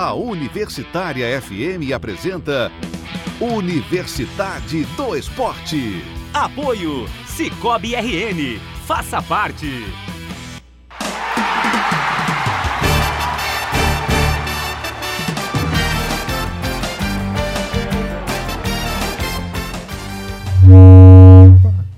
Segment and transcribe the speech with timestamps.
[0.00, 2.72] A Universitária FM apresenta
[3.38, 6.02] Universidade do Esporte.
[6.32, 8.58] Apoio Cicobi RN.
[8.86, 9.84] Faça parte.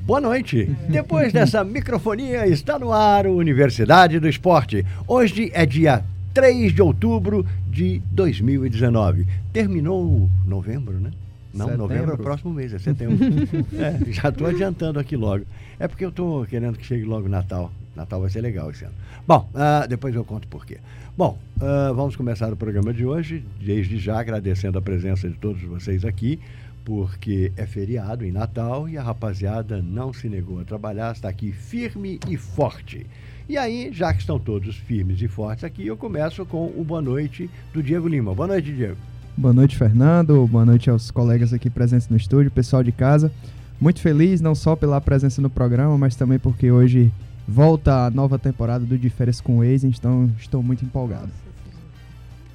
[0.01, 0.65] Boa noite.
[0.89, 4.85] Depois dessa microfonia, está no ar o Universidade do Esporte.
[5.07, 9.27] Hoje é dia 3 de outubro de 2019.
[9.51, 11.11] Terminou novembro, né?
[11.55, 11.89] Não, Setembro.
[11.89, 13.19] novembro é o próximo mês, é setembro.
[13.75, 15.45] É, já estou adiantando aqui logo.
[15.79, 17.73] É porque eu estou querendo que chegue logo Natal.
[17.97, 18.95] Natal vai ser legal esse ano.
[19.27, 20.79] Bom, ah, depois eu conto por quê.
[21.17, 25.63] Bom, ah, vamos começar o programa de hoje, desde já agradecendo a presença de todos
[25.63, 26.39] vocês aqui,
[26.85, 31.53] porque é feriado em Natal e a rapaziada não se negou a trabalhar, está aqui
[31.53, 33.07] firme e forte.
[33.53, 37.03] E aí, já que estão todos firmes e fortes aqui, eu começo com o boa
[37.03, 38.35] noite do Diego Lima.
[38.35, 38.97] Boa noite, Diego.
[39.37, 40.47] Boa noite, Fernando.
[40.47, 43.31] Boa noite aos colegas aqui presentes no estúdio, pessoal de casa.
[43.79, 47.13] Muito feliz não só pela presença no programa, mas também porque hoje
[47.47, 51.29] volta a nova temporada do De Férias com o Ex, então estou muito empolgado.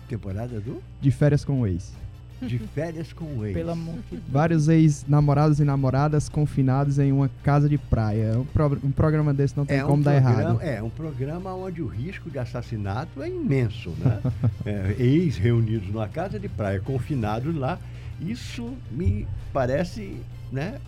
[0.09, 1.94] Temporada do De Férias com o Ex.
[2.42, 3.56] De Férias com o Ex.
[3.56, 8.38] Pelo amor de Vários ex-namorados e namoradas confinados em uma casa de praia.
[8.40, 10.62] Um, pro- um programa desse não tem É um, como dar programa, errado.
[10.62, 14.22] é um programa onde o risco de assassinato é imenso, né?
[14.66, 17.80] É, ex reunidos numa casa de praia, confinados lá.
[18.20, 20.18] Isso me parece,
[20.52, 20.80] né?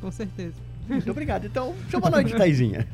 [0.00, 0.54] Com certeza.
[0.88, 1.46] Muito obrigado.
[1.46, 2.86] Então, seu boa noite, Taizinha.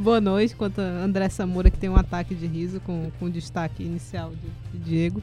[0.00, 3.30] Boa noite, quanto a André Samura, que tem um ataque de riso com, com o
[3.30, 5.22] destaque inicial de, de Diego.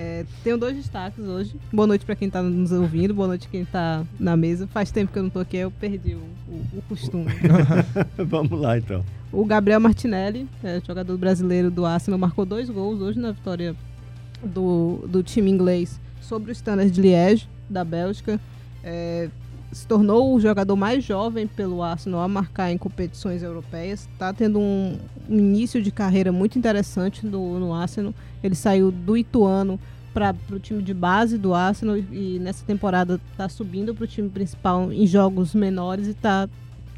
[0.00, 1.56] É, tenho dois destaques hoje.
[1.72, 4.68] Boa noite para quem está nos ouvindo, boa noite quem está na mesa.
[4.68, 6.18] Faz tempo que eu não tô aqui, eu perdi o,
[6.48, 7.26] o- o costume.
[8.16, 9.04] Vamos lá, então.
[9.32, 13.74] O Gabriel Martinelli, é, jogador brasileiro do Arsenal, marcou dois gols hoje na vitória
[14.42, 18.40] do, do time inglês sobre o Standard de Liège, da Bélgica.
[18.84, 19.28] É,
[19.70, 24.08] se tornou o jogador mais jovem pelo Arsenal a marcar em competições europeias.
[24.12, 24.98] Está tendo um,
[25.28, 28.14] um início de carreira muito interessante no, no Arsenal.
[28.42, 29.78] Ele saiu do Ituano
[30.14, 32.00] para o time de base do Arsenal e,
[32.36, 36.48] e nessa temporada está subindo para o time principal em jogos menores e está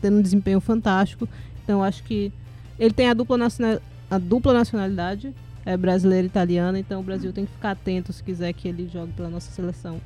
[0.01, 1.29] tendo um desempenho fantástico.
[1.65, 2.33] Então acho que
[2.79, 5.35] ele tem a dupla, naciona- a dupla nacionalidade,
[5.67, 8.89] é brasileira e italiana, então o Brasil tem que ficar atento se quiser que ele
[8.89, 10.01] jogue pela nossa seleção.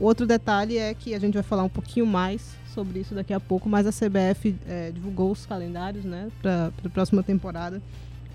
[0.00, 2.40] Outro detalhe é que a gente vai falar um pouquinho mais
[2.72, 6.88] sobre isso daqui a pouco, mas a CBF eh, divulgou os calendários né, para a
[6.88, 7.82] próxima temporada.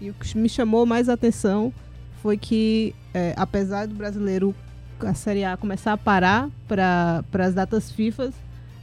[0.02, 1.72] E o que me chamou mais a atenção
[2.22, 4.54] foi que, eh, apesar do brasileiro,
[5.00, 8.34] a Série A começar a parar para as datas FIFA,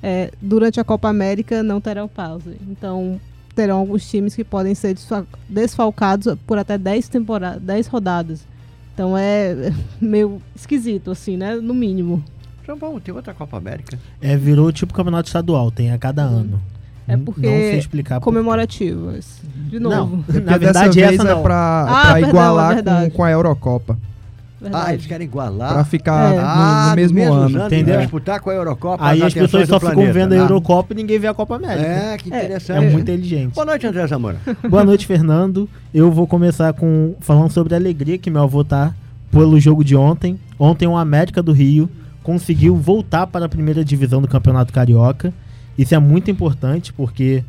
[0.02, 2.54] eh, durante a Copa América não terão pausa.
[2.68, 3.20] Então,
[3.54, 8.46] terão alguns times que podem ser desfa- desfalcados por até 10, temporadas, 10 rodadas.
[8.94, 9.54] Então é
[10.00, 11.56] meio esquisito, assim, né?
[11.56, 12.24] No mínimo.
[12.72, 13.98] Então vamos, tem outra Copa América.
[14.22, 16.60] É, virou tipo campeonato estadual, tem a cada ano.
[17.08, 18.20] É porque Não sei explicar.
[18.20, 19.40] por- Comemorativas.
[19.68, 19.96] De novo.
[20.16, 21.42] Não, Porque na verdade dessa vez essa é não.
[21.42, 23.10] pra, Ah, pra perdão, é igualar com, verdade.
[23.10, 23.98] com a Eurocopa.
[23.98, 24.92] Ah, Verdade.
[24.92, 25.72] eles querem igualar.
[25.72, 26.36] Pra ficar É.
[26.36, 27.44] no- Ah, no, mesmo mesmos ano.
[27.58, 27.98] anos, entendeu?
[28.02, 29.04] Disputar com a Eurocopa.
[29.04, 30.42] Aí as pessoas só ficam planeta, vendo a né?
[30.42, 31.88] Eurocopa e ninguém vê a Copa América.
[31.88, 32.92] É, que É, É, interessante.
[32.92, 33.52] muita inteligente.
[33.54, 34.36] Boa noite, André Zamora.
[34.68, 35.68] Boa noite, Fernando.
[35.92, 38.94] Eu vou começar com falando sobre a alegria que meu avô tá
[39.32, 40.38] pelo jogo de ontem.
[40.58, 41.88] Ontem o América do Rio
[42.30, 45.34] conseguiu voltar para a primeira divisão do Campeonato Carioca.
[45.76, 47.42] Isso é muito importante porque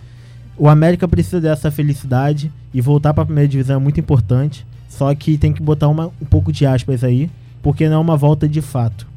[0.58, 4.66] o América precisa dessa felicidade e voltar para a primeira divisão é muito importante.
[4.90, 7.30] Só que tem que botar uma, um pouco de aspas aí,
[7.62, 9.08] porque não é uma volta de fato.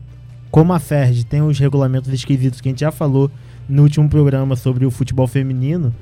[0.51, 3.31] Como a FERJ tem os regulamentos esquisitos que a gente já falou
[3.67, 5.95] no último programa sobre o futebol feminino,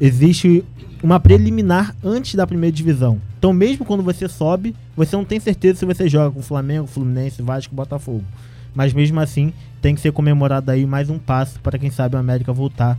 [0.00, 0.64] existe
[1.02, 3.20] uma preliminar antes da primeira divisão.
[3.38, 7.42] Então, mesmo quando você sobe, você não tem certeza se você joga com Flamengo, Fluminense,
[7.42, 8.24] Vasco, Botafogo.
[8.74, 12.18] Mas mesmo assim, tem que ser comemorado aí mais um passo para quem sabe o
[12.18, 12.98] América voltar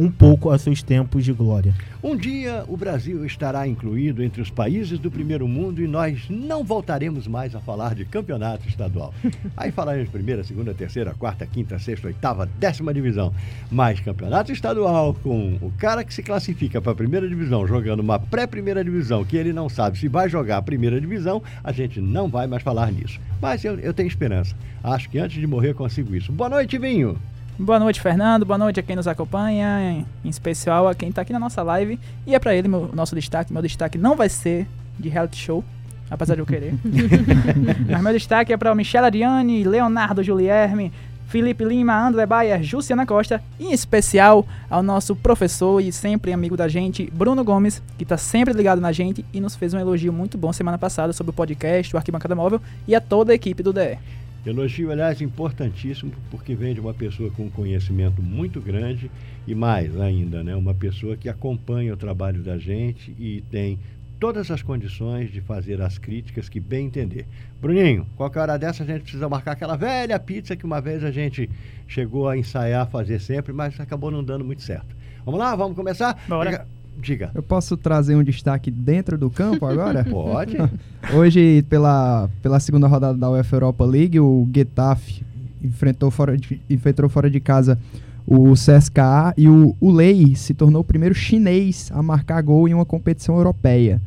[0.00, 1.74] um pouco aos seus tempos de glória.
[2.02, 6.64] Um dia o Brasil estará incluído entre os países do primeiro mundo e nós não
[6.64, 9.12] voltaremos mais a falar de campeonato estadual.
[9.54, 13.34] Aí falaremos de primeira, segunda, terceira, quarta, quinta, sexta, oitava, décima divisão.
[13.70, 18.18] Mas campeonato estadual com o cara que se classifica para a primeira divisão jogando uma
[18.18, 22.26] pré-primeira divisão que ele não sabe se vai jogar a primeira divisão, a gente não
[22.26, 23.20] vai mais falar nisso.
[23.38, 24.56] Mas eu, eu tenho esperança.
[24.82, 26.32] Acho que antes de morrer consigo isso.
[26.32, 27.18] Boa noite, Vinho.
[27.60, 28.46] Boa noite, Fernando.
[28.46, 32.00] Boa noite a quem nos acompanha, em especial a quem tá aqui na nossa live.
[32.26, 33.52] E é pra ele meu nosso destaque.
[33.52, 34.66] Meu destaque não vai ser
[34.98, 35.62] de reality show,
[36.10, 36.72] apesar de eu querer.
[37.86, 40.90] Mas meu destaque é pra Michelle Ariane, Leonardo Julierme,
[41.26, 46.56] Felipe Lima, André Baia, Juciana Costa e em especial ao nosso professor e sempre amigo
[46.56, 50.14] da gente, Bruno Gomes, que está sempre ligado na gente e nos fez um elogio
[50.14, 52.58] muito bom semana passada sobre o podcast, o Arquibancada Móvel
[52.88, 53.98] e a toda a equipe do DE.
[54.44, 59.10] Elogio, aliás, importantíssimo, porque vem de uma pessoa com um conhecimento muito grande
[59.46, 60.56] e mais ainda, né?
[60.56, 63.78] Uma pessoa que acompanha o trabalho da gente e tem
[64.18, 67.26] todas as condições de fazer as críticas que bem entender.
[67.60, 71.10] Bruninho, qualquer hora dessa a gente precisa marcar aquela velha pizza que uma vez a
[71.10, 71.48] gente
[71.86, 74.94] chegou a ensaiar fazer sempre, mas acabou não dando muito certo.
[75.24, 76.22] Vamos lá, vamos começar?
[76.28, 76.66] Bora.
[76.98, 77.30] Diga.
[77.34, 80.04] Eu posso trazer um destaque dentro do campo agora?
[80.08, 80.56] Pode.
[81.14, 85.24] Hoje, pela, pela segunda rodada da UEFA Europa League, o Getafe
[85.62, 87.78] enfrentou fora de, enfrentou fora de casa
[88.26, 92.84] o CSKA e o Ulei se tornou o primeiro chinês a marcar gol em uma
[92.84, 94.00] competição europeia.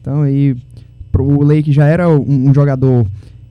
[0.00, 0.56] Então aí,
[1.10, 3.06] pro Ulei que já era um, um jogador,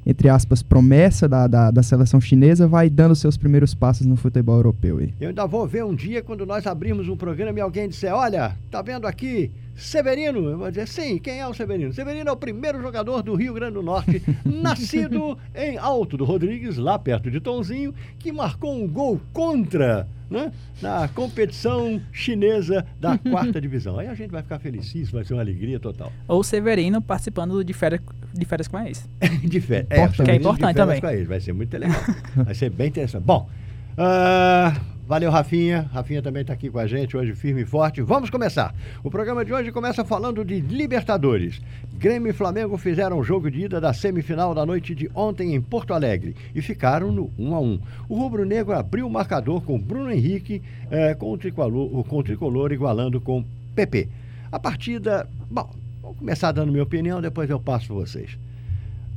[0.06, 4.57] entre aspas, promessa da, da, da seleção chinesa, vai dando seus primeiros passos no futebol
[4.57, 5.00] europeu.
[5.00, 5.13] Aí.
[5.19, 8.56] Eu ainda vou ver um dia quando nós abrirmos um programa e alguém disser, olha,
[8.69, 10.50] tá vendo aqui Severino?
[10.50, 11.94] Eu vou dizer, sim, quem é o Severino?
[11.94, 16.77] Severino é o primeiro jogador do Rio Grande do Norte, nascido em Alto do Rodrigues,
[16.77, 20.51] lá perto de Tonzinho, que marcou um gol contra né,
[20.81, 24.00] na competição chinesa da quarta divisão.
[24.00, 26.12] Aí a gente vai ficar felicíssimo, vai ser uma alegria total.
[26.27, 28.01] Ou Severino participando de férias,
[28.33, 29.07] de férias com a ex.
[29.44, 29.88] de férias.
[29.89, 31.25] Severino Que é importante também.
[31.25, 32.00] Vai ser muito legal.
[32.36, 33.24] vai ser bem interessante.
[33.24, 33.50] Bom,
[33.98, 34.74] ah,
[35.07, 35.90] valeu, Rafinha.
[35.94, 38.02] Rafinha também está aqui com a gente hoje, firme e forte.
[38.02, 38.74] Vamos começar.
[39.04, 41.62] O programa de hoje começa falando de Libertadores.
[41.94, 45.62] Grêmio e Flamengo fizeram o jogo de ida da semifinal da noite de ontem em
[45.62, 47.80] Porto Alegre e ficaram no 1 a 1
[48.10, 50.62] O rubro-negro abriu o marcador com Bruno Henrique,
[50.92, 53.44] eh, com, o tricolor, com o tricolor igualando com
[53.75, 54.10] PP.
[54.51, 55.28] A partida.
[55.50, 55.69] Bom,
[56.01, 58.38] vou começar dando minha opinião, depois eu passo para vocês.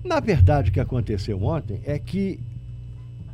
[0.05, 2.38] Na verdade, o que aconteceu ontem é que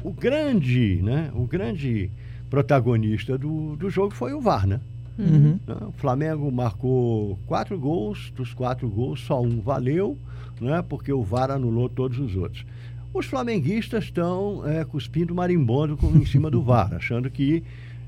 [0.03, 2.11] o grande, né, o grande
[2.55, 4.81] protagonista do, do jogo foi o VAR, né?
[5.19, 5.59] Uhum.
[5.67, 5.77] Né?
[5.89, 10.17] O Flamengo marcou quatro gols, dos quatro gols só um valeu,
[10.61, 10.83] né?
[10.89, 12.65] porque o VAR anulou todos os outros.
[13.13, 17.63] Os flamenguistas estão é, cuspindo marimbondo com- em cima do VAR, achando que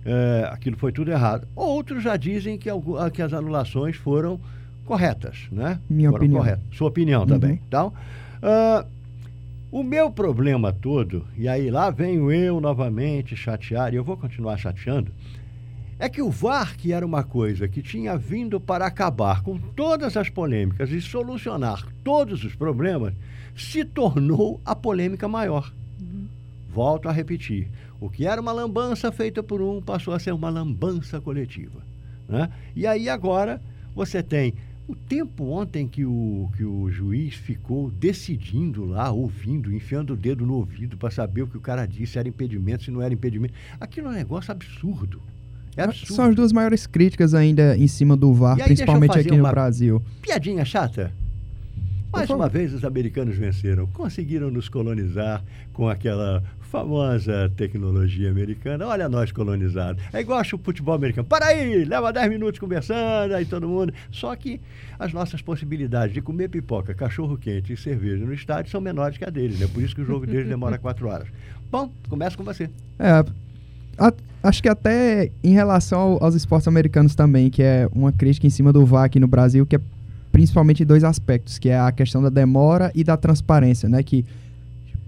[0.05, 1.47] é, aquilo foi tudo errado.
[1.55, 4.39] Outros já dizem que, ah, que as anulações foram
[4.85, 5.81] corretas, né?
[5.91, 6.41] Minha foram opinião.
[6.41, 6.65] corretas.
[6.73, 7.27] Sua opinião Uhum.
[7.27, 7.61] também.
[7.67, 7.93] Então,
[8.43, 8.85] ah,
[9.71, 14.57] o meu problema todo, e aí lá venho eu novamente chatear, e eu vou continuar
[14.57, 15.13] chateando,
[15.99, 20.17] é que o VAR, que era uma coisa que tinha vindo para acabar com todas
[20.17, 23.15] as polêmicas e solucionar todos os problemas,
[23.57, 25.73] se tornou a polêmica maior.
[26.69, 27.69] Volto a repetir.
[27.99, 31.81] O que era uma lambança feita por um passou a ser uma lambança coletiva.
[32.29, 32.51] Né?
[32.75, 33.61] E aí agora
[33.95, 34.53] você tem
[34.89, 40.47] o tempo ontem que o, que o juiz ficou decidindo lá, ouvindo, enfiando o dedo
[40.47, 43.13] no ouvido para saber o que o cara disse, se era impedimento, se não era
[43.13, 43.55] impedimento.
[43.81, 45.21] Aquilo é um negócio absurdo.
[45.77, 46.15] É absurdo.
[46.15, 50.01] São as duas maiores críticas ainda em cima do VAR, principalmente aqui no Brasil.
[50.23, 51.13] Piadinha chata?
[52.13, 53.87] Mais uma vez os americanos venceram.
[53.89, 58.87] Conseguiram nos colonizar com aquela famosa tecnologia americana.
[58.87, 60.03] Olha nós colonizados.
[60.13, 61.27] É igual o futebol americano.
[61.27, 63.93] Para aí, leva 10 minutos conversando, aí todo mundo.
[64.11, 64.61] Só que
[64.99, 69.25] as nossas possibilidades de comer pipoca, cachorro quente e cerveja no estádio são menores que
[69.25, 69.67] a deles, né?
[69.73, 71.29] Por isso que o jogo deles demora 4 horas.
[71.71, 72.69] Bom, começa com você.
[72.99, 73.25] É,
[73.99, 78.47] a- acho que até em relação ao- aos esportes americanos também, que é uma crítica
[78.47, 79.81] em cima do VAR aqui no Brasil, que é
[80.33, 84.03] principalmente dois aspectos, que é a questão da demora e da transparência, né?
[84.03, 84.25] Que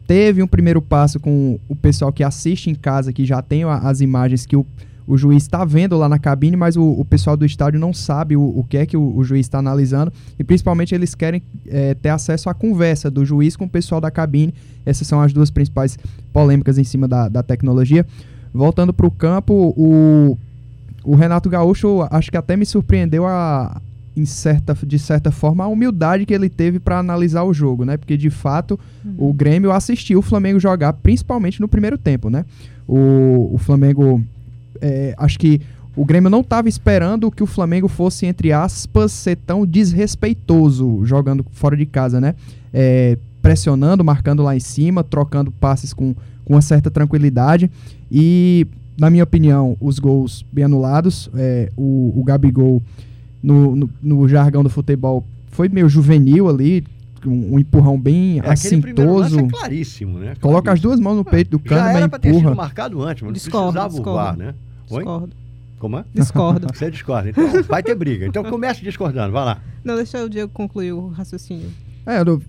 [0.09, 4.01] teve um primeiro passo com o pessoal que assiste em casa, que já tem as
[4.01, 4.65] imagens que o,
[5.07, 8.35] o juiz está vendo lá na cabine, mas o, o pessoal do estádio não sabe
[8.35, 11.93] o, o que é que o, o juiz está analisando, e principalmente eles querem é,
[11.93, 14.55] ter acesso à conversa do juiz com o pessoal da cabine.
[14.87, 15.99] Essas são as duas principais
[16.33, 18.07] polêmicas em cima da, da tecnologia.
[18.53, 19.75] Voltando para o campo,
[21.05, 23.79] o Renato Gaúcho acho que até me surpreendeu a,
[24.19, 27.97] em certa, de certa forma a humildade que ele teve para analisar o jogo, né?
[27.97, 28.79] Porque de fato
[29.17, 32.45] o Grêmio assistiu o Flamengo jogar, principalmente no primeiro tempo, né?
[32.87, 34.23] O, o Flamengo,
[34.81, 35.61] é, acho que
[35.95, 41.45] o Grêmio não estava esperando que o Flamengo fosse, entre aspas, ser tão desrespeitoso jogando
[41.51, 42.35] fora de casa, né?
[42.73, 47.71] É, pressionando, marcando lá em cima, trocando passes com, com uma certa tranquilidade.
[48.11, 48.67] E,
[48.99, 51.29] na minha opinião, os gols bem anulados.
[51.35, 52.83] É, o, o Gabigol,
[53.43, 56.85] no, no, no jargão do futebol, foi meio juvenil ali,
[57.27, 59.41] um, um empurrão bem É, assintoso.
[59.41, 60.35] é claríssimo, né?
[60.41, 60.89] Coloca as Claríssimo.
[60.91, 63.29] duas mãos no peito do Já cano, era mas para ter sido marcado antes, mas
[63.29, 64.17] não Discordo, precisava discordo.
[64.19, 64.55] VAR, né?
[64.91, 64.97] Oi?
[64.99, 65.37] Discordo.
[65.79, 66.05] Como é?
[66.15, 66.67] Discordo.
[66.75, 67.31] Você discorda.
[67.31, 68.27] Então vai ter briga.
[68.27, 69.59] Então comece discordando, vai lá.
[69.85, 71.71] Não, deixa o Diego concluir o raciocínio.
[72.07, 72.43] É, eu-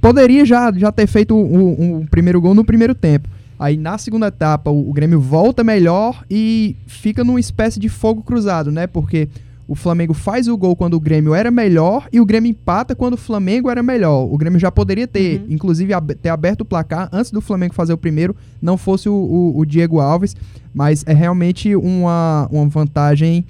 [0.00, 3.28] poderia já, já ter feito um, um primeiro gol no primeiro tempo.
[3.58, 8.22] Aí na segunda etapa o, o Grêmio volta melhor e fica numa espécie de fogo
[8.22, 8.86] cruzado, né?
[8.86, 9.28] Porque
[9.70, 13.14] o Flamengo faz o gol quando o Grêmio era melhor e o Grêmio empata quando
[13.14, 14.24] o Flamengo era melhor.
[14.28, 15.46] O Grêmio já poderia ter, Uhum.
[15.48, 19.14] inclusive, ab- ter aberto o placar antes do Flamengo fazer o primeiro, não fosse o,
[19.14, 20.34] o- o Diego Alves,
[20.74, 23.44] mas é realmente uma, uma vantagem.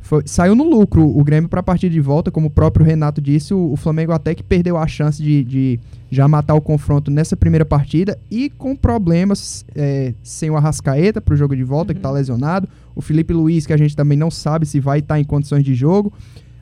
[0.00, 3.20] foi- saiu no lucro o Grêmio para a partida de volta, como o próprio Renato
[3.20, 7.12] disse, o, o Flamengo até que perdeu a chance de, de já matar o confronto
[7.12, 11.94] nessa primeira partida e com problemas é, sem o Arrascaeta para o jogo de volta,
[11.94, 12.68] que está lesionado.
[12.94, 15.74] O Felipe Luiz, que a gente também não sabe se vai estar em condições de
[15.74, 16.12] jogo.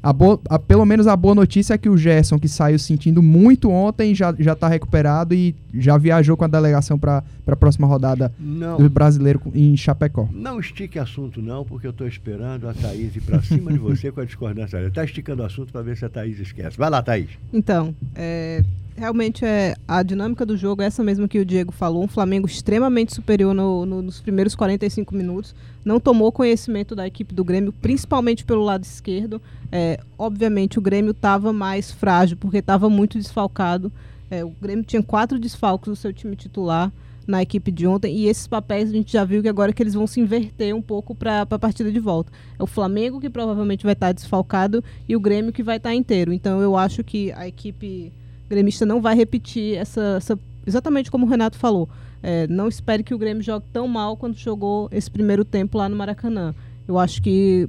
[0.00, 3.20] A boa- a- pelo menos a boa notícia é que o Gerson, que saiu sentindo
[3.20, 7.85] muito ontem, já, já tá recuperado e já viajou com a delegação para a próxima
[7.85, 8.76] rodada Não.
[8.78, 10.28] do brasileiro em Chapecó.
[10.32, 14.12] Não estique assunto, não, porque eu estou esperando a Thaís ir para cima de você
[14.12, 14.78] com a discordância.
[14.87, 16.78] Está esticando o assunto para ver se a Thaís esquece.
[16.78, 17.30] Vai lá, Thaís.
[17.52, 18.62] Então, é,
[18.99, 22.02] realmente é a dinâmica do jogo é essa mesma que o Diego falou.
[22.02, 25.55] Um Flamengo extremamente superior no- no- nos primeiros 45 minutos.
[25.85, 29.40] Não tomou conhecimento da equipe do Grêmio, principalmente pelo lado esquerdo.
[29.71, 33.90] É, obviamente o Grêmio estava mais frágil, porque estava muito desfalcado.
[34.31, 36.93] É, o Grêmio tinha quatro desfalques do seu time titular
[37.26, 39.93] na equipe de ontem e esses papéis a gente já viu que agora que eles
[39.95, 42.33] vão se inverter um pouco para a partida de volta.
[42.59, 46.33] É o Flamengo que provavelmente vai estar desfalcado e o Grêmio que vai estar inteiro.
[46.33, 48.11] Então eu acho que a equipe
[48.49, 51.88] gremista não vai repetir essa, essa- exatamente como o Renato falou.
[52.23, 55.88] É, não espere que o Grêmio jogue tão mal quanto jogou esse primeiro tempo lá
[55.88, 56.55] no Maracanã.
[56.87, 57.69] Eu acho que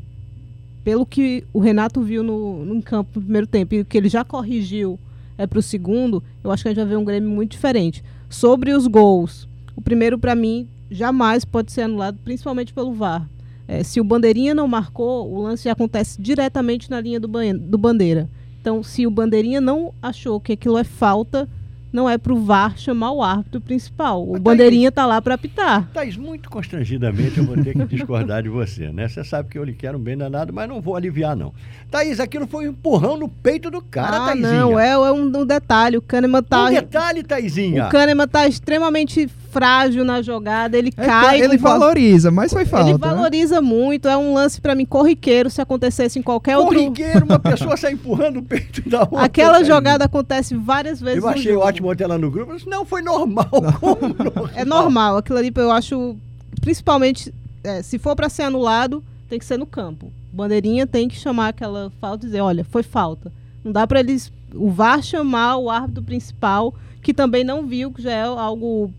[0.84, 4.10] pelo que o Renato viu no, no campo no primeiro tempo e o que ele
[4.10, 4.98] já corrigiu
[5.38, 8.04] é, para o segundo, eu acho que a gente vai ver um Grêmio muito diferente.
[8.30, 13.28] Sobre os gols, o primeiro para mim jamais pode ser anulado, principalmente pelo VAR.
[13.68, 18.28] É, se o Bandeirinha não marcou, o lance acontece diretamente na linha do, do Bandeira.
[18.62, 21.48] Então, se o Bandeirinha não achou que aquilo é falta,
[21.92, 24.24] não é pro VAR chamar o árbitro principal.
[24.24, 25.90] O Mas Bandeirinha tá lá para apitar.
[25.92, 29.08] Thaís, muito constrangidamente eu vou ter que discordar de você, né?
[29.08, 31.54] Você sabe que eu lhe quero um bem danado, mas não vou aliviar, não.
[31.90, 34.52] Thaís, aquilo foi um empurrão no peito do cara, ah, Thaisinha.
[34.52, 35.98] não, é, é um, um detalhe.
[35.98, 36.66] O Kahneman tá.
[36.66, 37.88] Um detalhe, Thaisinha.
[37.88, 41.42] O Kahneman tá extremamente frágil na jogada, ele É, cai.
[41.42, 42.90] ele valoriza, mas foi falta.
[42.90, 43.08] Ele né?
[43.08, 46.76] valoriza muito, é um lance pra mim corriqueiro se acontecesse em qualquer outro.
[46.76, 49.24] Corriqueiro, uma pessoa sai empurrando o peito da outra.
[49.24, 49.68] Aquela Thaís.
[49.68, 52.56] jogada acontece várias vezes Eu achei ótimo ontem lá no grupo.
[52.56, 53.50] Disse, não, foi normal.
[53.80, 54.50] Como normal?
[54.56, 56.16] É normal, aquilo ali eu acho,
[56.62, 60.12] principalmente, é, se for pra ser anulado, tem que ser no campo.
[60.32, 63.32] Bandeirinha tem que chamar aquela falta e dizer, olha, foi falta.
[63.64, 68.02] Não dá pra eles, o VAR chamar o árbitro principal, que também não viu, que
[68.02, 68.94] já é algo...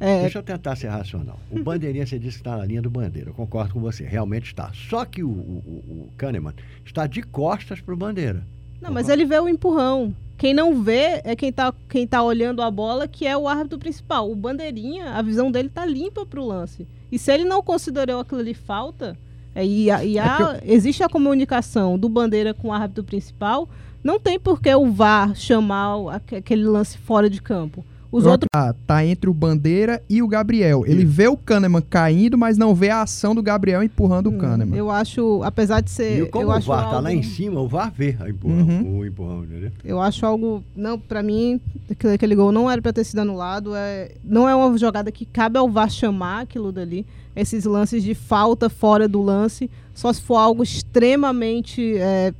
[0.00, 1.38] é, Deixa eu tentar ser racional.
[1.50, 3.30] O Bandeirinha, você disse que está na linha do Bandeira.
[3.30, 4.70] Eu concordo com você, realmente está.
[4.72, 6.52] Só que o, o, o Kahneman
[6.84, 8.42] está de costas para o Bandeira.
[8.80, 10.14] Não, mas ele vê o empurrão.
[10.36, 13.76] Quem não vê é quem tá, quem tá olhando a bola, que é o árbitro
[13.76, 14.30] principal.
[14.30, 16.86] O bandeirinha, a visão dele tá limpa pro lance.
[17.10, 19.16] E se ele não considerou aquilo ali falta,
[19.52, 23.68] é, e, a- e a- existe a comunicação do bandeira com o árbitro principal,
[24.04, 27.84] não tem por que o VAR chamar o- aque- aquele lance fora de campo.
[28.10, 28.48] Os outros.
[28.54, 30.82] Ah, tá entre o Bandeira e o Gabriel.
[30.86, 34.76] Ele vê o Kahneman caindo, mas não vê a ação do Gabriel empurrando o Kahneman.
[34.78, 36.22] Eu acho, apesar de ser.
[36.22, 38.30] E como eu o acho VAR está algo- lá em cima, o VAR vê a
[38.30, 38.98] empurrão, Uhum.
[39.00, 39.70] o empurrão, entendeu?
[39.84, 40.64] Eu acho algo.
[40.74, 41.60] Não, pra mim,
[41.90, 43.74] aquele, aquele gol não era pra ter sido anulado.
[43.76, 47.04] É, não é uma jogada que cabe ao VAR chamar aquilo dali.
[47.36, 49.70] Esses lances de falta fora do lance.
[49.94, 52.32] Só se for algo extremamente é,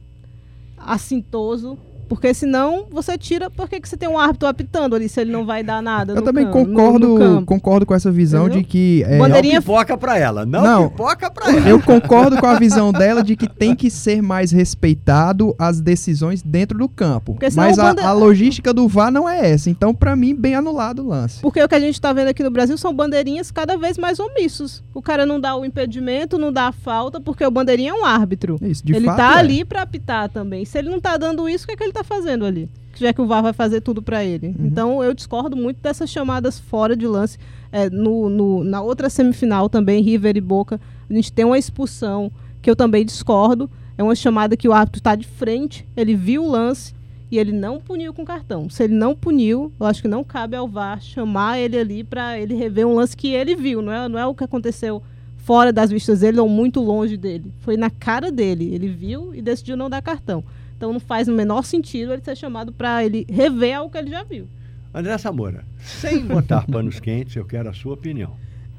[0.78, 1.76] assintoso.
[2.08, 3.50] Porque senão você tira.
[3.50, 6.12] Por que, que você tem um árbitro apitando ali se ele não vai dar nada?
[6.12, 7.46] Eu no também campo- no- concordo, no campo?
[7.46, 8.62] concordo com essa visão Entendeu?
[8.62, 10.88] de que é, Bandeirinha- Não pipoca para ela, não, Não.
[10.88, 11.68] pipoca para ela.
[11.68, 16.42] Eu concordo com a visão dela de que tem que ser mais respeitado as decisões
[16.42, 17.36] dentro do campo.
[17.54, 19.68] Mas a, bande- a logística do VAR não é essa.
[19.70, 21.40] Então, pra mim, bem anulado o lance.
[21.40, 24.18] Porque o que a gente está vendo aqui no Brasil são bandeirinhas cada vez mais
[24.18, 24.82] omissos.
[24.94, 28.04] O cara não dá o impedimento, não dá a falta, porque o bandeirinha é um
[28.04, 28.58] árbitro.
[28.62, 29.16] Isso, de ele fato.
[29.16, 29.38] tá é.
[29.38, 30.64] ali para apitar também.
[30.64, 32.68] Se ele não tá dando isso, o que, é que ele tá fazendo ali?
[32.96, 34.48] Já que o VAR vai fazer tudo para ele.
[34.48, 34.66] Uhum.
[34.66, 37.38] Então eu discordo muito dessas chamadas fora de lance.
[37.70, 42.30] É, no, no- na outra semifinal também, River e Boca, a gente tem uma expulsão
[42.62, 43.70] que eu também discordo.
[43.96, 46.94] É uma chamada que o árbitro está de frente, ele viu o lance
[47.30, 48.70] e ele não puniu com cartão.
[48.70, 52.38] Se ele não puniu, eu acho que não cabe ao VAR chamar ele ali para
[52.38, 55.02] ele rever um lance que ele viu, não é, não é o que aconteceu
[55.36, 57.52] fora das vistas dele ou muito longe dele.
[57.60, 58.72] Foi na cara dele.
[58.74, 60.42] Ele viu e decidiu não dar cartão.
[60.78, 64.10] Então não faz o menor sentido ele ser chamado para ele rever algo que ele
[64.10, 64.46] já viu.
[64.94, 68.30] André Samora, sem botar panos quentes, eu quero a sua opinião.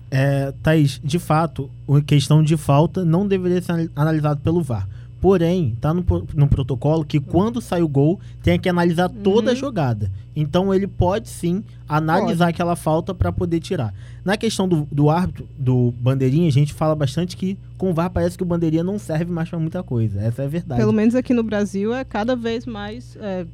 [0.10, 4.88] É, Thaís, de fato, a questão de falta não deveria ser anal- analisado pelo VAR.
[5.21, 9.53] Porém, tá no, no protocolo que quando sai o gol, tem que analisar toda a
[9.53, 9.59] Uhum.
[9.59, 10.09] jogada.
[10.35, 13.93] Então ele pode sim analisar aquela falta para poder tirar.
[14.23, 18.09] Na questão do, do árbitro, do bandeirinha, a gente fala bastante que com o VAR
[18.09, 20.21] parece que o bandeirinha não serve mais para muita coisa.
[20.21, 20.79] Essa é a verdade.
[20.79, 23.17] Pelo menos aqui no Brasil é cada vez mais.
[23.19, 23.45] é,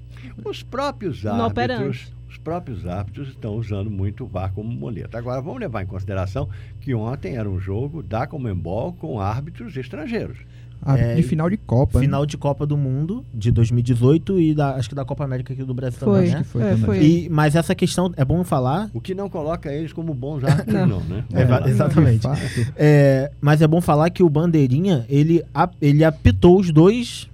[0.43, 1.81] Os próprios Inoperante.
[1.81, 5.17] árbitros, os próprios árbitros estão usando muito o VAR como muleta.
[5.17, 6.47] Agora vamos levar em consideração
[6.81, 10.37] que ontem era um jogo da Comembol com árbitros estrangeiros.
[10.81, 11.97] Ah, É, de final de Copa.
[11.99, 12.05] né?
[12.05, 15.63] Final de Copa do Mundo de 2018 e da, acho que da Copa América aqui
[15.63, 16.07] do Brasil Foi.
[16.07, 16.43] também, Acho né?
[16.43, 16.85] que foi É, também.
[16.85, 17.03] foi.
[17.03, 18.89] E, mas essa questão é bom falar.
[18.93, 20.87] O que não coloca eles como bons árbitros, Não.
[20.87, 21.23] não, né?
[21.33, 21.67] É, lá.
[21.69, 22.21] exatamente.
[22.21, 22.39] Fato.
[22.75, 25.43] É, mas é bom falar que o Bandeirinha, ele,
[25.81, 27.29] ele apitou os dois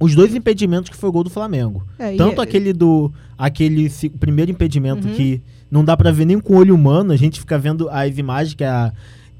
[0.00, 1.84] os dois impedimentos que foi o gol do Flamengo.
[1.96, 5.14] é, Tanto é- aquele do aquele se- primeiro impedimento Uhum.
[5.14, 5.40] que
[5.70, 8.54] não dá pra ver nem com o olho humano, a gente fica vendo as imagens
[8.54, 8.92] que a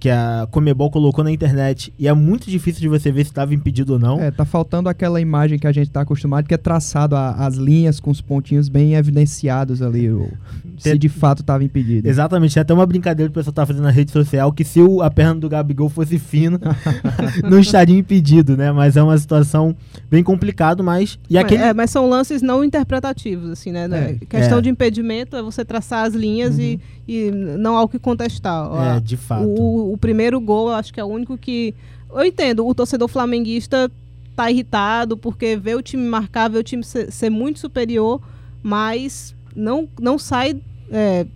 [0.03, 3.55] que a Comebol colocou na internet e é muito difícil de você ver se estava
[3.55, 4.19] impedido ou não.
[4.21, 7.55] É, tá faltando aquela imagem que a gente tá acostumado, que é traçado a- as
[7.55, 10.29] linhas com os pontinhos bem evidenciados ali, o-
[10.77, 12.09] se Tem- de fato tava impedido.
[12.09, 15.03] Exatamente, até uma brincadeira que o pessoal tá fazendo na rede social que se o-
[15.03, 16.59] a perna do Gabigol fosse fina,
[17.49, 18.73] não estaria impedido, né?
[18.73, 19.77] Mas é uma situação
[20.11, 23.87] bem complicada, mas e mas, aquele é, mas são lances não interpretativos, assim, né?
[23.87, 24.17] né?
[24.29, 24.63] Questão É.
[24.63, 28.69] de impedimento é você traçar as linhas e, e não há o que contestar.
[28.97, 29.47] é de fato.
[29.47, 31.75] O, o primeiro gol, eu acho que é o único que.
[32.11, 33.91] Eu entendo, o torcedor flamenguista
[34.35, 38.23] tá irritado porque vê o time marcar, vê o time ser, ser muito superior,
[38.63, 40.59] mas não, não sai
[40.91, 41.27] é,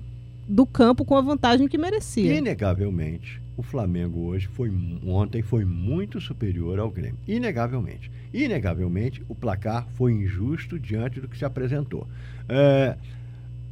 [0.48, 2.34] do campo com a vantagem que merecia.
[2.34, 4.72] Inegavelmente, o Flamengo hoje foi
[5.06, 7.18] ontem foi muito superior ao Grêmio.
[7.28, 8.10] Inegavelmente.
[8.32, 12.08] Inegavelmente, o placar foi injusto diante do que se apresentou.
[12.48, 12.96] É,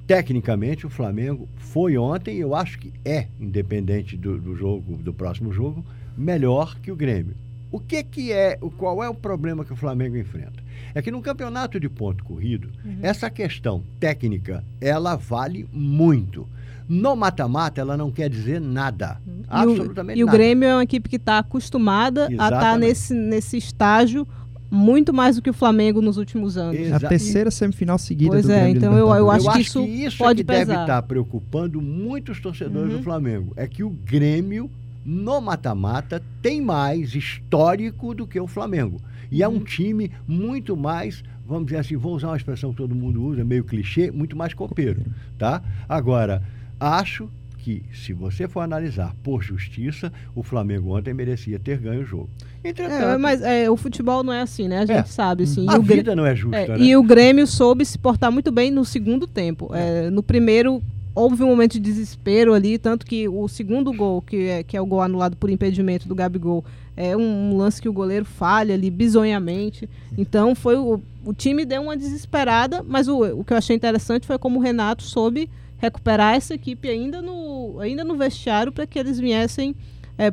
[0.06, 5.52] tecnicamente, o Flamengo foi ontem, eu acho que é, independente do, do jogo, do próximo
[5.52, 5.84] jogo,
[6.16, 7.34] melhor que o Grêmio.
[7.70, 10.62] O que que é, o- qual é o problema que o Flamengo enfrenta?
[10.94, 12.70] É que no campeonato de ponto corrido,
[13.02, 16.46] essa questão técnica, ela vale muito.
[16.88, 19.18] No mata-mata, ela não quer dizer nada.
[19.26, 20.38] E o- Absolutamente E o nada.
[20.38, 22.87] Grêmio é uma equipe que está acostumada a estar Exatamente.
[22.88, 24.28] nesse, nesse estágio
[24.75, 26.76] muito mais do que o Flamengo nos últimos anos.
[26.78, 29.47] É a terceira semifinal seguida Pois do é, Grêmio de então eu- eu Libertadores.
[29.47, 30.81] acho que isso isso pode é que deve pesar.
[30.83, 32.99] estar preocupando muitos torcedores Uhum.
[32.99, 33.52] do Flamengo.
[33.57, 34.71] É que o Grêmio,
[35.04, 39.00] no mata-mata, tem mais histórico do que o Flamengo.
[39.30, 39.65] E é um Uhum.
[39.65, 43.65] time muito mais, vamos dizer assim, vou usar uma expressão que todo mundo usa, meio
[43.65, 45.02] clichê, muito mais copeiro,
[45.39, 45.63] tá?
[45.89, 46.43] Agora,
[46.78, 47.28] acho
[47.65, 52.29] que se você for analisar por justiça, o Flamengo ontem merecia ter ganho o jogo.
[52.63, 54.81] Entretanto, É, mas é, o futebol não é assim, né?
[54.81, 55.05] A gente É.
[55.05, 55.65] sabe, assim.
[55.67, 56.77] a vida não é justa, é, né?
[56.79, 59.75] e o Grêmio soube se portar muito bem no segundo tempo.
[59.75, 60.83] É, no primeiro,
[61.15, 64.81] houve um momento de desespero ali, tanto que o segundo gol, que é, que é
[64.83, 66.63] o gol anulado por impedimento do Gabigol,
[66.95, 67.23] é um,
[67.55, 69.89] um lance que o goleiro falha ali bizonhamente.
[70.19, 74.27] Então foi o, o time deu uma desesperada, mas o, o que eu achei interessante
[74.27, 75.49] foi como o Renato soube
[75.84, 79.75] recuperar essa equipe ainda no, ainda no vestiário para que eles viessem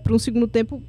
[0.03, 0.81] para um segundo tempo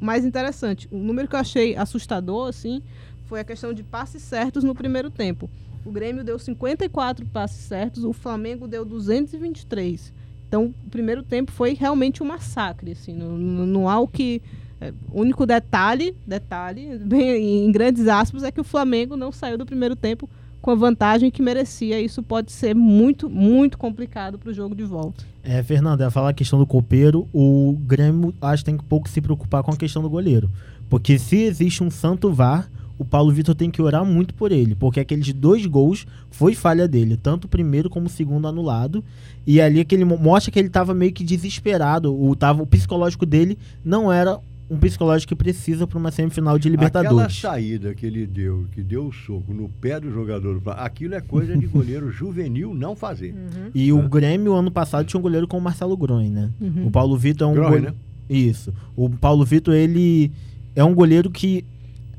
[0.00, 0.88] mais interessante.
[0.90, 2.82] O número que eu achei assustador, assim,
[3.26, 5.50] foi a questão de passes certos no primeiro tempo.
[5.84, 10.12] O Grêmio deu 54 passes certos, o Flamengo deu 223.
[10.48, 14.40] Então, o primeiro tempo foi realmente um massacre, assim, não, não, há o que...
[14.80, 19.66] é, único detalhe, detalhe, bem, em grandes aspas, é que o Flamengo não saiu do
[19.66, 20.28] primeiro tempo
[20.68, 21.98] com a vantagem que merecia.
[21.98, 25.24] Isso pode ser muito, muito complicado para o jogo de volta.
[25.42, 29.08] É, Fernando, ia falar a questão do copeiro, o Grêmio acho que tem que pouco
[29.08, 30.50] se preocupar com a questão do goleiro.
[30.86, 34.74] Porque se existe um santo VAR, o Paulo Vitor tem que orar muito por ele,
[34.74, 39.02] porque aqueles dois gols foi falha dele, tanto o primeiro como o segundo anulado.
[39.46, 43.24] E ali aquele mo- mostra que ele estava meio que desesperado, o, tava, o psicológico
[43.24, 44.38] dele não era
[44.70, 47.36] um psicológico que precisa para uma semifinal de Aquela Libertadores.
[47.40, 51.56] saída que ele deu, que deu o soco no pé do jogador, aquilo é coisa
[51.56, 53.34] de goleiro juvenil não fazer.
[53.74, 56.50] E o Grêmio ano passado tinha um goleiro com o Marcelo Groen, né?
[56.60, 56.86] Uhum.
[56.86, 57.94] O Paulo Vitor é um Groen, né?
[58.28, 58.72] Isso.
[58.94, 60.30] O Paulo Vitor, ele
[60.76, 61.64] é um goleiro que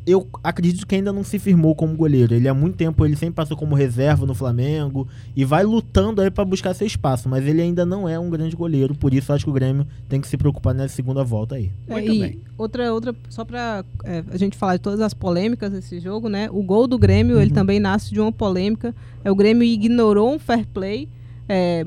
[0.10, 2.34] eu acredito que ainda não se firmou como goleiro.
[2.34, 6.32] Ele há muito tempo ele sempre passou como reserva no Flamengo e vai lutando aí
[6.32, 9.44] para buscar seu espaço, mas ele ainda não é um grande goleiro, por isso acho
[9.46, 11.72] que o Grêmio tem que se preocupar nessa segunda volta aí.
[11.88, 12.40] É, Muito e bem.
[12.58, 13.84] outra, outra, só para
[14.32, 16.50] a gente falar de todas as polêmicas desse jogo, né?
[16.52, 17.42] O gol do Grêmio, Uhum.
[17.42, 18.94] ele também nasce de uma polêmica.
[19.24, 21.08] É, o Grêmio ignorou um fair play
[21.48, 21.84] é,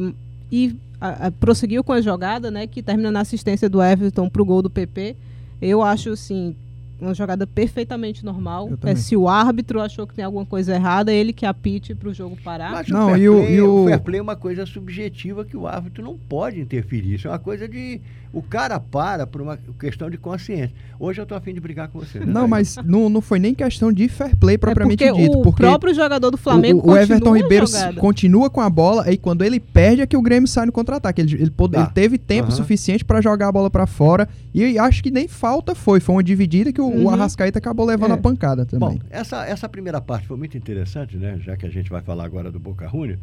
[0.51, 2.67] e a- a- prosseguiu com a jogada, né?
[2.67, 5.17] Que termina na assistência do Everton pro gol do PP.
[5.61, 6.55] Eu acho, assim,
[7.03, 8.69] uma jogada perfeitamente normal.
[8.85, 12.15] É, se o árbitro achou que tem alguma coisa errada, ele que apite para o
[12.15, 12.73] jogo parar.
[12.73, 15.45] Mas Não, o, fair e o- play, e o- fair play é uma coisa subjetiva
[15.45, 17.15] que o árbitro não pode interferir.
[17.15, 18.01] Isso é uma coisa de.
[18.33, 20.75] O cara para por uma questão de consciência.
[20.99, 22.18] Hoje eu tô afim de brigar com você.
[22.21, 25.38] né, Não, mas não, não foi nem questão de fair play propriamente é porque dito.
[25.38, 28.01] o porque próprio jogador do Flamengo o, o Everton Ribeiro jogada.
[28.01, 31.21] continua com a bola e quando ele perde é que o Grêmio sai no contra-ataque.
[31.21, 31.81] Ele, ele, pode- Tá.
[31.83, 35.75] ele teve tempo suficiente pra jogar a bola pra fora e acho que nem falta
[35.75, 36.01] foi.
[36.01, 37.11] Foi uma dividida que o, o Uhum.
[37.11, 38.14] Arrascaeta acabou levando É.
[38.14, 38.97] a pancada também.
[38.97, 41.38] Bom, essa, essa primeira parte foi muito interessante, né?
[41.45, 43.18] Já que a gente vai falar agora do Boca Juniors,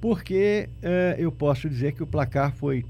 [0.00, 2.84] porque eh, eu posso dizer que o placar foi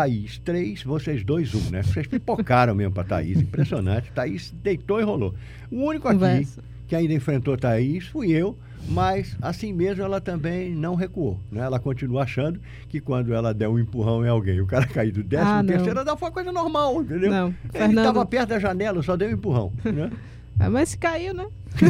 [0.00, 1.82] Thaís 3, vocês 2, 1, né?
[1.82, 4.12] Vocês pipocaram mesmo pra Thaís, impressionante.
[4.14, 5.34] Thaís deitou e rolou.
[5.70, 6.62] O único aqui Conversa.
[6.86, 8.58] que ainda enfrentou Thaís fui eu,
[8.90, 11.40] mas assim mesmo ela também não recuou.
[11.50, 11.62] Né?
[11.62, 15.22] Ela continua achando que quando ela der um empurrão em alguém, o cara cair do
[15.22, 17.30] décimo Ah, terceiro, ela foi uma coisa normal, entendeu?
[17.30, 17.98] Não, Ele Fernando.
[17.98, 19.72] estava perto da janela, só deu um empurrão.
[19.82, 20.10] Né?
[20.58, 21.46] Ah, mas caiu, né?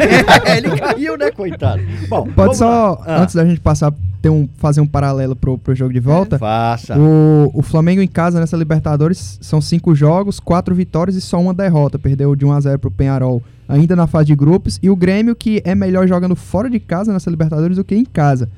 [0.56, 1.80] ele caiu, né, coitado?
[2.08, 3.00] Bom, Pode só.
[3.06, 3.94] Ah, antes da gente passar,
[4.26, 6.36] ter um, fazer um paralelo pro, pro jogo de volta.
[6.36, 6.98] Faça.
[6.98, 11.54] O, o Flamengo em casa nessa Libertadores são cinco jogos, quatro vitórias e só uma
[11.54, 11.96] derrota.
[11.96, 14.80] Perdeu de 1 a 0 pro Penharol ainda na fase de grupos.
[14.82, 18.04] E o Grêmio, que é melhor jogando fora de casa nessa Libertadores do que em
[18.04, 18.48] casa.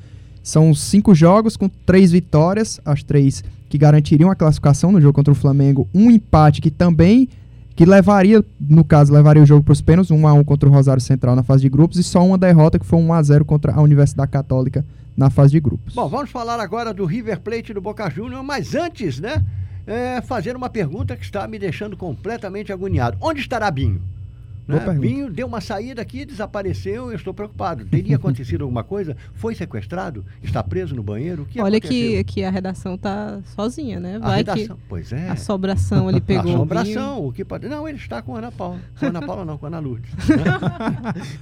[0.41, 5.31] São cinco jogos com três vitórias, as três que garantiriam a classificação no jogo contra
[5.31, 5.87] o Flamengo.
[5.93, 7.29] Um empate que também
[7.79, 10.71] que levaria, no caso, levaria o jogo para os pênaltis, 1 a 1 contra o
[10.71, 13.45] Rosário Central na fase de grupos e só uma derrota que foi 1 a 0
[13.45, 15.93] contra a Universidade Católica na fase de grupos.
[15.93, 19.41] Bom, vamos falar agora do River Plate do Boca Juniors, mas antes, né,
[19.87, 23.17] é, fazer uma pergunta que está me deixando completamente agoniado.
[23.21, 24.01] Onde estará Binho?
[24.69, 24.93] Né?
[24.99, 27.83] Binho deu uma saída aqui, desapareceu, eu estou preocupado.
[27.85, 29.17] Teria acontecido alguma coisa?
[29.33, 30.23] Foi sequestrado?
[30.43, 31.43] Está preso no banheiro?
[31.43, 32.25] O que Olha que, aconteceu?
[32.25, 34.17] que a redação tá sozinha, né?
[34.17, 34.77] a Vai que redação.
[34.87, 35.29] Pois é.
[35.29, 36.41] a sobração ele pegou.
[36.41, 36.55] o Binho.
[36.57, 37.67] Assombração, o que pode.
[37.67, 38.79] Não, ele está com a Ana Paula.
[38.99, 40.11] Com a Ana Paula não, com a Ana Lourdes.
[40.27, 40.43] né?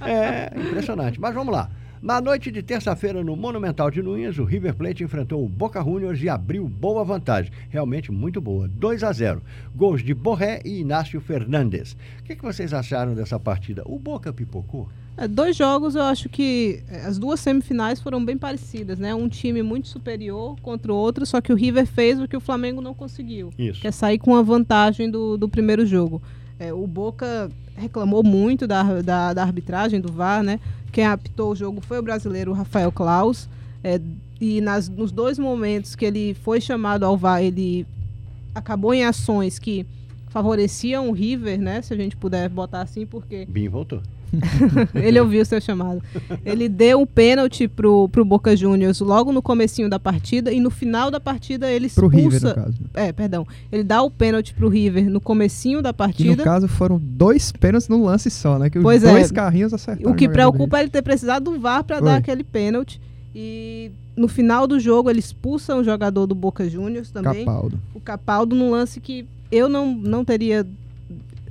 [0.06, 1.20] é impressionante.
[1.20, 1.70] Mas vamos lá.
[2.00, 6.22] Na noite de terça-feira, no Monumental de Nunes, o River Plate enfrentou o Boca Juniors
[6.22, 7.50] e abriu boa vantagem.
[7.68, 8.68] Realmente muito boa.
[8.68, 9.42] 2 a 0.
[9.74, 11.96] Gols de Borré e Inácio Fernandes.
[12.20, 13.82] O que, que vocês acharam dessa partida?
[13.84, 14.88] O Boca pipocou?
[15.16, 19.12] É, dois jogos, eu acho que é, as duas semifinais foram bem parecidas, né?
[19.12, 22.40] Um time muito superior contra o outro, só que o River fez o que o
[22.40, 23.52] Flamengo não conseguiu.
[23.58, 23.80] Isso.
[23.80, 26.22] que é sair com a vantagem do, do primeiro jogo.
[26.58, 30.58] É, o Boca reclamou muito da, da, da arbitragem, do VAR, né?
[30.90, 33.48] Quem apitou o jogo foi o brasileiro Rafael Klaus.
[33.82, 34.00] É,
[34.40, 37.86] e nas, nos dois momentos que ele foi chamado ao VAR, ele
[38.54, 39.86] acabou em ações que
[40.28, 41.80] favoreciam o River, né?
[41.82, 44.02] Se a gente puder botar assim, porque Bim voltou.
[44.94, 46.02] ele ouviu o seu chamado.
[46.44, 50.70] Ele deu um pênalti pro, pro Boca Juniors logo no comecinho da partida e no
[50.70, 52.48] final da partida ele Pro expulsa...
[52.48, 52.76] River, no caso.
[52.94, 53.46] É, perdão.
[53.72, 56.44] Ele dá o pênalti pro River no comecinho da Que no partida.
[56.44, 58.70] caso foram dois pênaltis no lance só, né?
[58.70, 59.10] Que os Pois é.
[59.12, 60.10] dois carrinhos acertaram.
[60.12, 63.00] O que preocupa é ele ter precisado do VAR para dar aquele pênalti.
[63.34, 67.44] E no final do jogo ele expulsa um jogador do Boca Juniors também.
[67.44, 67.78] Capaldo.
[67.94, 70.66] O Capaldo num lance que eu não, não teria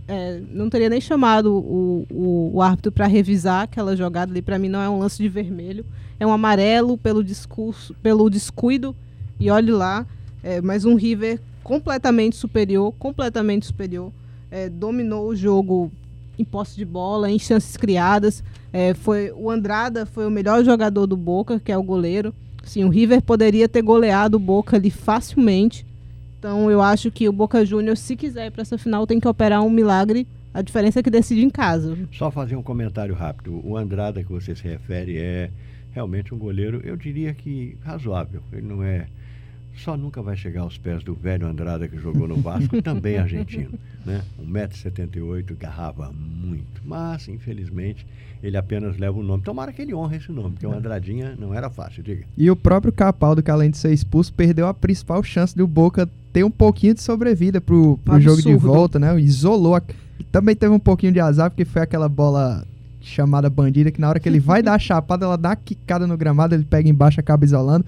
[0.08, 4.42] é, não teria nem chamado o, o, o árbitro para revisar aquela jogada ali.
[4.42, 5.86] Para mim não é um lance de vermelho,
[6.20, 8.96] é um amarelo pelo discurso, pelo descuido.
[9.40, 10.06] E olhe lá,
[10.44, 14.12] é, mas um River completamente superior, completamente superior,
[14.50, 15.92] é, dominou o jogo
[16.40, 18.44] em posse de bola, em chances criadas.
[18.72, 22.34] É, foi o Andrada foi o melhor jogador do Boca, que é o goleiro.
[22.64, 25.86] Sim, o River poderia ter goleado o Boca ali facilmente.
[26.40, 29.28] Então eu acho que o Boca Juniors, se quiser ir para essa final, tem que
[29.28, 30.28] operar um milagre.
[30.54, 31.98] A diferença é que decide em casa.
[32.12, 33.62] Só fazer um comentário rápido.
[33.64, 35.52] O Andrada que você se refere é
[35.92, 38.42] realmente um goleiro, eu diria que razoável.
[38.54, 39.08] Ele não é.
[39.76, 43.78] Só nunca vai chegar aos pés do velho Andrada que jogou no Vasco, também argentino.
[44.04, 44.24] Né?
[44.42, 46.82] 1,78m, garrava muito.
[46.84, 48.06] Mas, infelizmente,
[48.42, 49.44] ele apenas leva o nome.
[49.44, 52.26] Tomara que ele honre esse nome, porque o Andradinha não era fácil, diga.
[52.36, 56.10] E o próprio Capaldo, que além de ser expulso, perdeu a principal chance do Boca
[56.38, 59.20] ter um pouquinho de sobrevida pro, pro jogo de volta, né?
[59.20, 59.76] Isolou.
[59.76, 59.82] A...
[60.32, 62.64] Também teve um pouquinho de azar, porque foi aquela bola
[63.02, 66.06] chamada bandida, que na hora que ele vai dar a chapada, ela dá uma quicada
[66.06, 67.84] no gramado, ele pega embaixo e acaba isolando.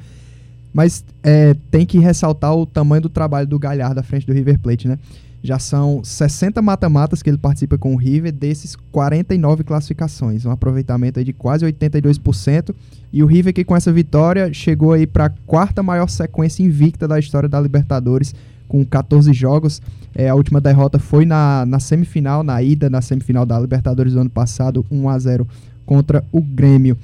[0.73, 4.57] Mas é, tem que ressaltar o tamanho do trabalho do Galhardo à frente do River
[4.57, 4.97] Plate, né?
[5.41, 11.23] Já são 60 mata-matas que ele participa com o River, desses 49 classificações, um aproveitamento
[11.23, 12.75] de quase 82%.
[13.13, 17.07] E o River que com essa vitória chegou aí para a quarta maior sequência invicta
[17.07, 18.35] da história da Libertadores,
[18.67, 19.81] com 14 jogos.
[20.13, 24.19] É, a última derrota foi na, na semifinal, na ida na semifinal da Libertadores do
[24.19, 25.47] ano passado, 1 a 0
[25.85, 26.97] contra o Grêmio.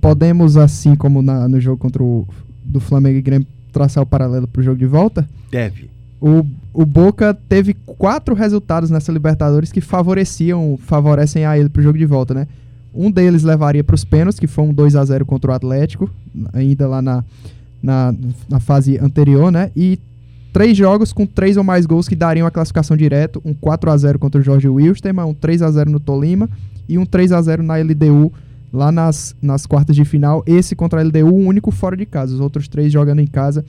[0.00, 2.26] Podemos, assim como na- no jogo contra o
[2.62, 5.28] do Flamengo e Grêmio, traçar o paralelo para o jogo de volta?
[5.50, 5.90] Deve.
[6.20, 11.98] O, o Boca teve quatro resultados nessa Libertadores que favoreciam, favorecem a ele pro jogo
[11.98, 12.46] de volta, né?
[12.92, 16.10] Um deles levaria para os pênaltis, que foi um 2 a 0 contra o Atlético,
[16.52, 17.24] ainda lá na,
[17.82, 18.14] na,
[18.48, 19.70] na fase anterior, né?
[19.76, 19.98] E
[20.52, 23.96] três jogos com três ou mais gols que dariam a classificação direto, um 4 a
[23.96, 26.48] 0 contra o Jorge Wilstermann, um 3 a 0 no Tolima
[26.88, 28.32] e um 3 a 0 na LDU
[28.72, 30.42] lá nas, nas quartas de final.
[30.46, 33.64] Esse contra a LDU, o único fora de casa, os outros três jogando em casa.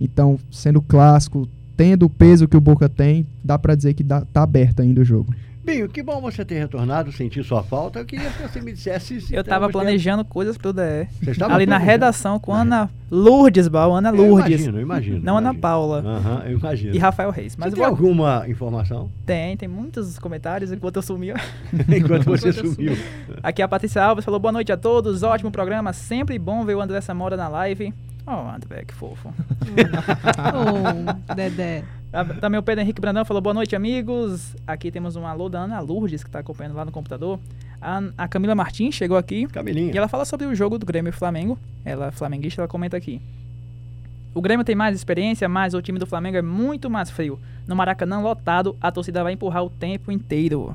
[0.00, 4.22] Então, sendo clássico, tendo o peso que o Boca tem, dá pra dizer que dá,
[4.24, 5.34] tá aberto ainda o jogo.
[5.64, 7.98] Binho, que bom você ter retornado, senti sua falta.
[7.98, 9.18] Eu queria que você me dissesse.
[9.18, 11.08] se Eu tava temos planejando coisas pro DE.
[11.26, 11.90] Estava Ali na planejando?
[11.90, 14.60] redação com Ana Lourdes, Bal, Ana Eu Lourdes.
[14.60, 15.20] imagino, eu imagino.
[15.22, 15.60] Não Ana imagino.
[15.62, 16.00] Paula.
[16.04, 16.94] Aham, eu imagino.
[16.94, 17.56] E Rafael Reis.
[17.56, 17.90] Mas você tem vou...
[17.90, 19.10] alguma informação?
[19.24, 21.30] tem, tem muitos comentários enquanto eu sumi.
[21.88, 22.92] Enquanto você Enquanto eu sumiu.
[23.42, 26.80] Aqui a Patrícia Alves falou boa noite a todos, ótimo programa, sempre bom ver o
[26.82, 27.90] André Samora na live.
[28.26, 29.28] Oh, André, que fofo.
[30.54, 31.84] Ô, Dedé.
[32.40, 34.54] Também o Pedro Henrique Brandão falou boa noite, amigos.
[34.66, 37.40] Aqui temos um alô da Ana Lourdes, que está acompanhando lá no computador.
[37.82, 39.92] A, a Camila Martins chegou aqui e Camilinha.
[39.94, 41.58] ela fala sobre o jogo do Grêmio e Flamengo.
[41.84, 43.20] Ela é flamenguista, ela comenta aqui.
[44.32, 47.38] O Grêmio tem mais experiência, mas o time do Flamengo é muito mais frio.
[47.66, 50.74] No Maracanã lotado, a torcida vai empurrar o tempo inteiro.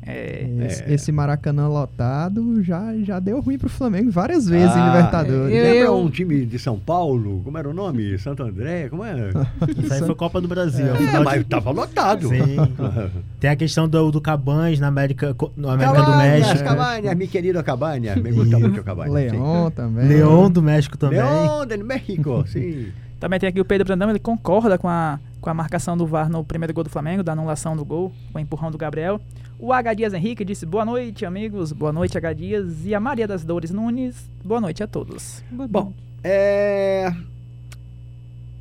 [0.00, 0.92] É, Esse, É.
[0.94, 5.54] esse Maracanã lotado já, já deu ruim pro Flamengo várias vezes em Ah, Libertadores.
[5.54, 7.42] eu- Lembra um time de São Paulo?
[7.44, 8.18] Como era o nome?
[8.18, 8.88] Santo André?
[8.88, 9.30] Como é?
[9.76, 10.86] Isso aí foi Copa do Brasil.
[10.86, 12.28] É, de- mas tava lotado.
[12.28, 12.56] Sim.
[13.38, 16.68] Tem a questão do, do Cabanes na América, no América do Cabanhas, México.
[16.68, 18.16] Cabanhas, meu querido Cabanhas.
[18.22, 19.12] Me gusta muito o Cabanhas.
[19.32, 20.08] Leão também.
[20.08, 21.18] Leão do México também.
[21.18, 22.86] Leão do México, sim.
[23.18, 26.30] Também tem aqui o Pedro Brandão, ele concorda com a, com a marcação do VAR
[26.30, 29.20] no primeiro gol do Flamengo, da anulação do gol, com o empurrão do Gabriel.
[29.58, 29.94] O H.
[29.94, 31.72] Dias Henrique disse boa noite, amigos.
[31.72, 32.32] Boa noite, H.
[32.32, 32.86] Dias.
[32.86, 35.42] E a Maria das Dores Nunes, boa noite a todos.
[35.50, 37.12] Bom, é.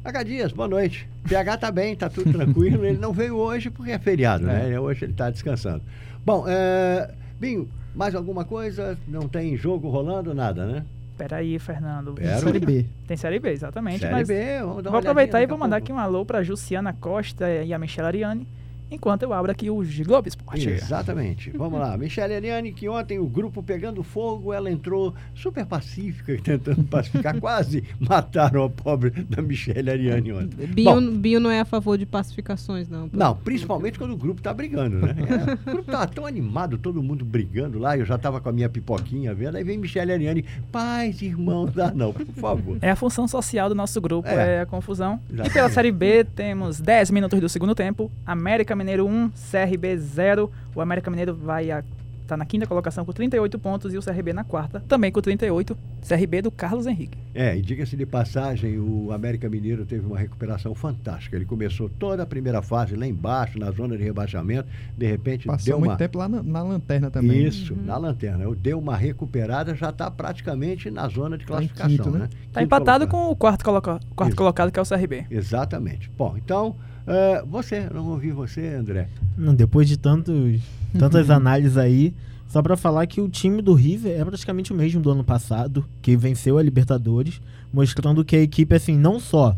[0.04, 1.08] H Dias, boa noite.
[1.28, 2.84] PH tá bem, tá tudo tranquilo.
[2.84, 4.80] Ele não veio hoje porque é feriado, né?
[4.80, 5.84] Hoje ele tá descansando.
[6.26, 7.12] Bom, é.
[7.40, 8.98] Binho, mais alguma coisa?
[9.08, 10.34] Não tem jogo rolando?
[10.34, 10.84] Nada, né?
[11.18, 12.14] Peraí, Fernando.
[12.14, 12.38] Pera.
[12.38, 12.86] Série B.
[13.08, 14.00] Tem Série B, exatamente.
[14.00, 15.92] Série mas B, vamos dar uma vou aproveitar e vou mandar pouco.
[15.92, 18.48] aqui um alô pra Jussiana Costa e a Michelle Ariane,
[18.90, 20.70] enquanto eu abro aqui o Globo Esporte.
[20.70, 21.50] Exatamente.
[21.58, 21.98] Vamos lá.
[21.98, 27.40] Michele Ariane, que ontem o grupo pegando fogo, ela entrou super pacífica, tentando pacificar.
[27.40, 30.68] Quase mataram a pobre da Michele Ariane ontem.
[30.84, 33.10] Bom, Bio, Bio não é a favor de pacificações, não.
[33.12, 35.16] Não, principalmente quando o grupo tá brigando, né?
[35.18, 38.52] É, o grupo tava tão animado, todo mundo brigando lá, eu já tava com a
[38.52, 42.78] minha pipoquinha vendo, aí vem Michele Ariane, paz, irmãos, ah não, por favor.
[42.82, 44.58] É a função social do nosso grupo, É.
[44.58, 45.20] é, a confusão.
[45.28, 45.50] Exatamente.
[45.50, 48.12] E pela Série B, temos 10 minutos do segundo tempo.
[48.26, 50.52] América Mineiro 1, CRB 0.
[50.76, 51.84] O América Mineiro vai a,
[52.28, 55.78] tá na quinta colocação com 38 pontos e o CRB na quarta, também com 38.
[56.08, 57.18] CRB do Carlos Henrique.
[57.34, 61.36] É, e diga-se de passagem, o América Mineiro teve uma recuperação fantástica.
[61.36, 65.66] Ele começou toda a primeira fase lá embaixo, na zona de rebaixamento, de repente Passou
[65.66, 65.98] deu muito uma...
[65.98, 67.44] tempo lá na, na lanterna também.
[67.44, 68.46] Isso, na lanterna.
[68.56, 72.20] Deu uma recuperada, já está praticamente na zona de Tá classificação, quinto, né?
[72.20, 72.30] né?
[72.54, 73.26] Tá empatado colocado.
[73.26, 74.38] com o quarto, coloca, quarto Isso.
[74.38, 75.26] colocado, que é o CRB.
[75.30, 76.10] Exatamente.
[76.18, 76.76] Bom, então,
[77.08, 79.08] eh, você, não ouvi você, André.
[79.38, 80.62] Não, depois de tantos,
[81.00, 82.14] tantas análises aí,
[82.48, 85.86] só pra falar que o time do River é praticamente o mesmo do ano passado,
[86.02, 87.42] que venceu a Libertadores,
[87.74, 89.56] mostrando que a equipe, assim, não só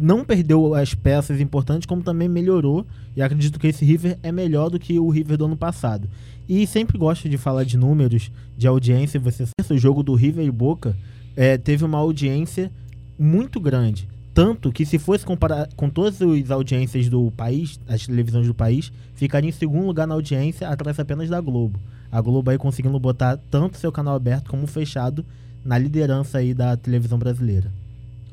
[0.00, 2.86] não perdeu as peças importantes, como também melhorou.
[3.14, 6.08] E acredito que esse River é melhor do que o River do ano passado.
[6.48, 9.20] E sempre gosto de falar de números, de audiência.
[9.20, 10.96] Você sabe, o jogo do River e Boca
[11.36, 12.72] eh, teve uma audiência
[13.18, 14.08] muito grande.
[14.32, 18.92] Tanto que se fosse comparar com todas as audiências do país, as televisões do país,
[19.14, 21.78] ficaria em segundo lugar na audiência, atrás apenas da Globo.
[22.12, 25.24] A Globo aí conseguindo botar tanto seu canal aberto como fechado
[25.64, 27.70] na liderança aí da televisão brasileira.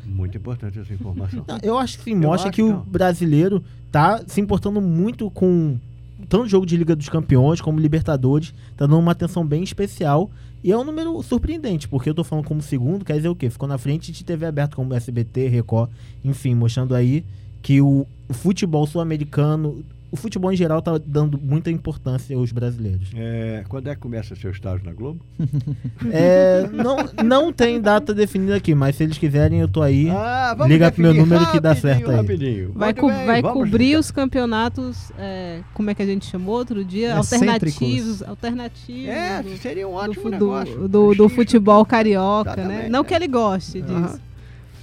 [0.06, 1.44] Muito importante essa informação.
[1.48, 5.78] Não, eu acho que sim, mostra que que o brasileiro tá se importando muito com
[6.30, 10.32] tanto jogo de Liga dos Campeões como Libertadores, tá dando uma atenção bem especial.
[10.64, 13.50] E é um número surpreendente, porque eu tô falando como segundo, quer dizer o quê?
[13.50, 15.90] Ficou na frente de TV aberta como SBT, Record,
[16.24, 17.24] enfim, mostrando aí
[17.62, 23.10] que o, futebol sul-americano, o futebol em geral tá dando muita importância aos brasileiros.
[23.16, 25.20] É, quando é que começa seu estágio na Globo?
[26.12, 30.10] É, não, não tem data definida aqui, mas se eles quiserem eu tô aí.
[30.10, 32.16] Ah, vamos Liga pro meu número que dá certo aí.
[32.18, 32.72] Rapidinho.
[32.74, 36.84] Vai, co- bem, vai cobrir os campeonatos, é, como é que a gente chamou outro
[36.86, 37.20] dia?
[37.20, 38.22] Excêntricos.
[38.22, 38.24] Alternativos.
[38.24, 39.08] Alternativos.
[39.10, 40.88] É, do- seria um ótimo do- negócio.
[40.88, 42.64] do- do futebol carioca, né?
[42.64, 43.04] Exatamente, Não é.
[43.04, 43.94] que ele goste disso.
[43.94, 44.20] Aham.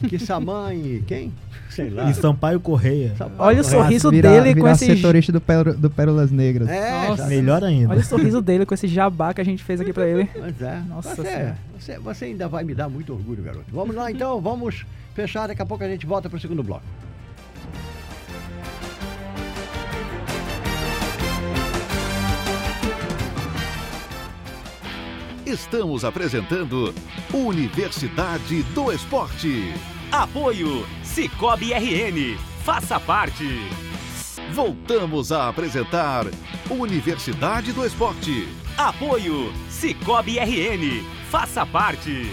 [0.08, 1.32] Que Samã e quem?
[1.74, 2.08] Sei lá.
[2.08, 3.14] E Sampaio Correia.
[3.16, 4.86] Sampaio Olha o sorriso dele com esse.
[4.86, 6.68] setorista do, Péro, do Pérolas Negras.
[6.68, 7.90] É, Nossa, melhor ainda.
[7.90, 10.28] Olha o sorriso dele com esse jabá que a gente fez aqui pra ele.
[10.32, 10.82] Pois é.
[10.88, 13.66] Nossa você, é, você, você ainda vai me dar muito orgulho, garoto.
[13.72, 15.48] Vamos lá então, vamos fechar.
[15.48, 16.84] Daqui a pouco a gente volta pro segundo bloco.
[25.46, 26.94] Estamos apresentando
[27.32, 29.74] Universidade do Esporte.
[30.10, 32.36] Apoio Cicobi RN.
[32.64, 33.44] Faça parte.
[34.52, 36.26] Voltamos a apresentar
[36.68, 38.48] Universidade do Esporte.
[38.76, 41.04] Apoio Cicobi RN.
[41.30, 42.32] Faça parte.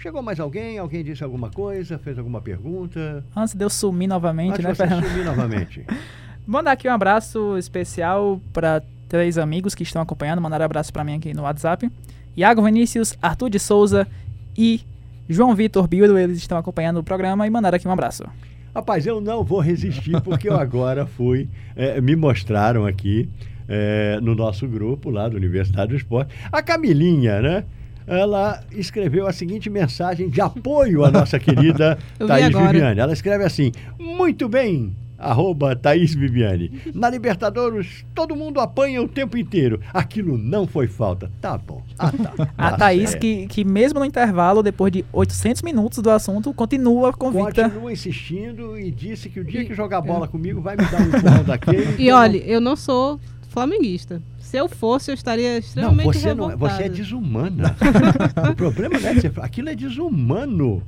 [0.00, 0.78] chegou mais alguém?
[0.78, 1.98] Alguém disse alguma coisa?
[1.98, 3.24] Fez alguma pergunta?
[3.36, 5.04] Antes de eu sumir novamente, Antes né, Fernando?
[5.06, 5.84] sumir novamente.
[6.46, 10.40] Mandar aqui um abraço especial para três amigos que estão acompanhando.
[10.40, 11.90] Mandar um abraço para mim aqui no WhatsApp.
[12.36, 14.06] Iago Vinícius, Arthur de Souza
[14.56, 14.80] e
[15.28, 16.18] João Vitor Bildo.
[16.18, 18.24] Eles estão acompanhando o programa e mandaram aqui um abraço.
[18.74, 21.48] Rapaz, eu não vou resistir porque eu agora fui.
[21.76, 23.28] eh, me mostraram aqui
[23.68, 26.34] eh, no nosso grupo lá da Universidade do Esporte.
[26.50, 27.64] A Camilinha, né?
[28.06, 32.72] Ela escreveu a seguinte mensagem de apoio à nossa querida Thaís agora.
[32.72, 33.00] Viviane.
[33.00, 36.80] Ela escreve assim: Muito bem, arroba Thaís Viviane.
[36.94, 39.80] Na Libertadores, todo mundo apanha o tempo inteiro.
[39.92, 41.30] Aquilo não foi falta.
[41.40, 41.82] Tá bom.
[41.98, 42.32] Ah, tá.
[42.56, 47.12] A Tá Thaís, que, que mesmo no intervalo, depois de 800 minutos do assunto, continua
[47.12, 47.64] convicta.
[47.68, 51.06] Continua insistindo e disse que o dia que jogar bola comigo vai me dar um
[51.06, 51.92] empurrão daquele.
[51.94, 54.22] que E eu olha, eu não sou flamenguista.
[54.50, 56.76] Se eu fosse, eu estaria Não, extremamente você, não, é- revoltada.
[56.76, 57.76] você é desumana.
[58.50, 60.82] o problema não é que você, aquilo é desumano.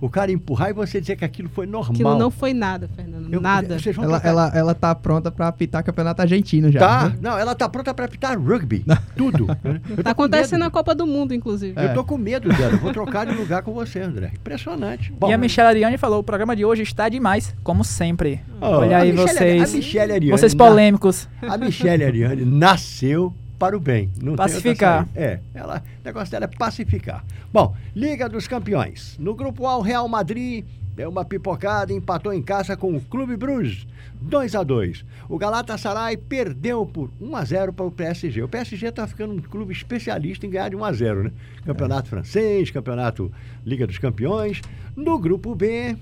[0.00, 1.92] O cara empurrar e você dizer que aquilo foi normal.
[1.92, 3.32] Aquilo não foi nada, Fernando.
[3.32, 3.76] Eu- nada.
[4.00, 6.78] Ela, ela, ela tá pronta pra apitar campeonato argentino já.
[6.80, 7.18] Tá, né?
[7.20, 8.84] não, ela tá pronta pra apitar rugby.
[9.16, 9.46] Tudo.
[10.02, 11.74] Tá acontecendo na Copa do Mundo, inclusive.
[11.76, 12.76] Eu tô com medo dela.
[12.76, 14.32] Vou trocar de lugar com você, André.
[14.34, 15.12] Impressionante.
[15.18, 18.40] Bom, e a Michelle Ariane falou: o programa de hoje está demais, como sempre.
[18.60, 19.74] ó, Olha aí Michele- vocês.
[19.74, 20.30] A Michelle Ariane.
[20.30, 21.28] Vocês na- polêmicos.
[21.42, 24.10] A Michelle Ariane nasceu para o bem.
[24.22, 25.08] Não Pacificar.
[25.14, 27.24] É, ela, o negócio dela é pacificar.
[27.52, 29.16] Bom, Liga dos Campeões.
[29.18, 33.00] No grupo A, o Real Madrid deu uma pipocada e empatou em casa com o
[33.00, 33.86] Clube Bruges.
[34.20, 38.42] 2 a 2 O Galatasaray perdeu por 1 a 0 para o PSG.
[38.42, 41.32] O PSG está ficando um clube especialista em ganhar de 1 a 0 né?
[41.64, 43.32] Campeonato francês, campeonato
[43.64, 44.60] Liga dos Campeões.
[44.96, 45.96] No grupo B,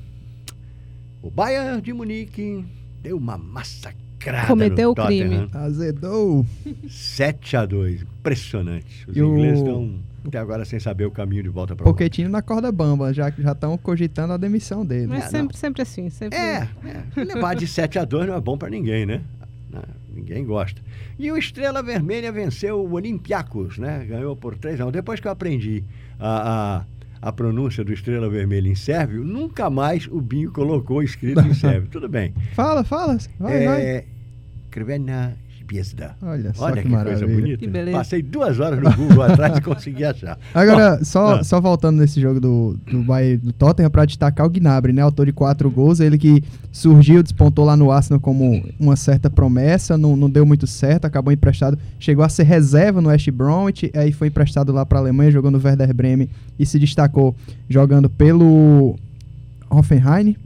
[1.23, 2.65] o Bayern de Munique
[3.03, 3.37] deu uma
[4.33, 4.47] massacrada.
[4.47, 5.37] Cometeu no o crime.
[5.47, 5.65] Tottenham.
[5.65, 6.47] Azedou.
[6.89, 9.07] 7 a 2 Impressionante.
[9.09, 9.95] Os E o- ingleses estão
[10.27, 13.53] até agora sem saber o caminho de volta para Pochettino na corda bamba, já já
[13.53, 15.07] estão cogitando a demissão dele.
[15.07, 16.11] Mas É, sempre, sempre assim.
[16.11, 16.37] Sempre...
[16.37, 17.25] É, é.
[17.25, 19.21] levar de 7 a 2 não é bom para ninguém, né?
[20.13, 20.81] Ninguém gosta.
[21.19, 24.05] E o Estrela Vermelha venceu o Olympiacos, né?
[24.09, 25.85] Ganhou por 3 a 1 Depois que eu aprendi
[26.19, 26.81] a,
[27.23, 31.53] a, a pronúncia do Estrela Vermelha em sérvio, nunca mais o Binho colocou escrito em
[31.55, 31.89] sérvio.
[31.91, 32.33] Tudo bem.
[32.55, 33.19] Fala, fala.
[33.39, 34.05] Vai, vai.
[34.77, 35.37] É, Crvena
[35.69, 36.17] Zvezda.
[36.23, 37.35] Olha só Olha que, que, coisa maravilha.
[37.35, 37.59] bonita.
[37.59, 37.99] Que beleza.
[37.99, 40.39] Passei duas horas no Google atrás e consegui achar.
[40.55, 41.45] Agora, Bom, só, ah.
[41.45, 45.03] só voltando nesse jogo do, do, Bayern, do Tottenham, para destacar o Gnabry, né?
[45.03, 49.99] Autor de quatro gols, ele que surgiu, despontou lá no Arsenal como uma certa promessa,
[49.99, 54.13] não, não deu muito certo, acabou emprestado, chegou a ser reserva no West Bromwich, aí
[54.13, 57.35] foi emprestado lá para a Alemanha, jogou no Werder Bremen e se destacou
[57.69, 58.97] jogando pelo
[59.71, 60.37] Hoffenheim.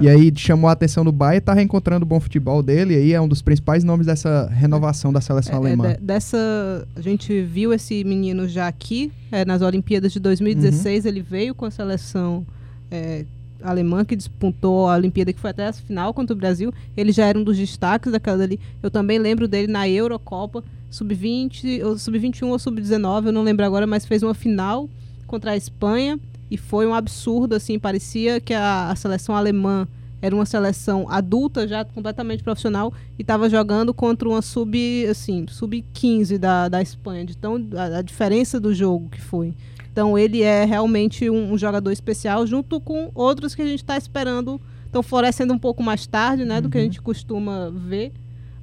[0.00, 3.12] E aí chamou a atenção do Bayern, tá reencontrando o bom futebol dele, e aí
[3.12, 5.92] é um dos principais nomes dessa renovação da seleção É, é, alemã.
[5.94, 11.20] de- dessa, a gente viu esse menino já aqui, é, nas Olimpíadas de 2016, ele
[11.22, 12.44] veio com a seleção
[12.90, 13.24] é,
[13.62, 16.72] alemã que disputou a Olimpíada, que foi até a final contra o Brasil.
[16.96, 18.58] Ele já era um dos destaques daquela dali.
[18.82, 23.86] Eu também lembro dele na Eurocopa, sub-20, ou sub-21 ou sub-19, eu não lembro agora,
[23.86, 24.88] mas fez uma final
[25.26, 26.18] contra a Espanha
[26.50, 29.86] e foi um absurdo, assim, parecia que a, a seleção alemã
[30.22, 35.82] era uma seleção adulta já completamente profissional e estava jogando contra uma sub assim sub
[35.94, 39.54] 15 da, da Espanha de tão a, a diferença do jogo que foi.
[39.90, 43.96] Então ele é realmente um, um jogador especial junto com outros que a gente está
[43.96, 48.12] esperando estão florescendo um pouco mais tarde né do que a gente costuma ver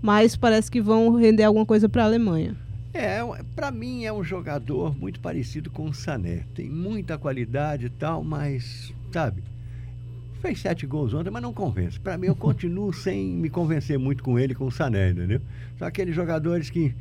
[0.02, 2.56] mas parece que vão render alguma coisa para a Alemanha
[2.94, 3.20] É,
[3.56, 6.44] para mim é um jogador muito parecido com o Sané.
[6.56, 9.44] Tem muita qualidade e tal, mas, sabe,
[10.42, 12.00] fez sete gols ontem, mas não convence.
[12.00, 15.42] Para mim, eu continuo sem me convencer muito com ele, com o Sané, entendeu?
[15.78, 16.96] São aqueles jogadores que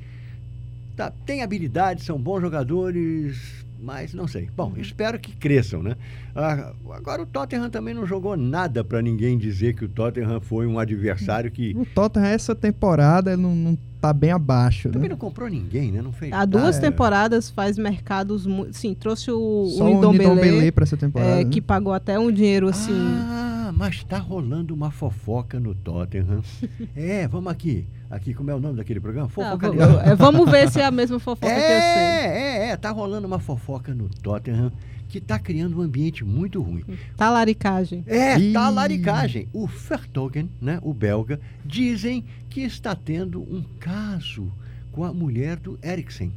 [0.96, 4.48] tá, têm habilidade, são bons jogadores, Mas não sei.
[4.56, 5.96] Bom, espero que cresçam, né?
[6.34, 10.66] Ah, agora o Tottenham também não jogou nada para ninguém dizer que o Tottenham foi
[10.66, 15.14] um adversário que O Tottenham, essa temporada, não, não tá bem abaixo, também né?
[15.14, 16.02] não comprou ninguém, né?
[16.02, 16.80] Não fez Há duas nada.
[16.80, 18.46] temporadas faz mercados.
[18.72, 21.40] Sim, trouxe o, Só o Ndombele, pra essa temporada.
[21.40, 21.50] é, né?
[21.50, 22.92] que pagou até um dinheiro assim.
[22.94, 26.42] Ah, mas tá rolando uma fofoca no Tottenham.
[26.94, 27.86] é, vamos aqui.
[28.08, 29.26] Aqui, como é o nome daquele programa?
[29.26, 30.00] Ah, Fofoca Legal.
[30.00, 31.66] é, vamos ver se é a mesma fofoca que eu sei.
[31.68, 32.76] É, é, é.
[32.76, 34.70] Tá rolando uma fofoca no Tottenham
[35.08, 36.84] que tá criando um ambiente muito ruim.
[37.16, 38.02] Talaricagem.
[38.06, 38.52] É, Ih.
[38.52, 39.48] tá laricagem.
[39.52, 44.52] O Vertogen, né, o belga, dizem que está tendo um caso
[44.92, 46.32] com a mulher do Eriksen.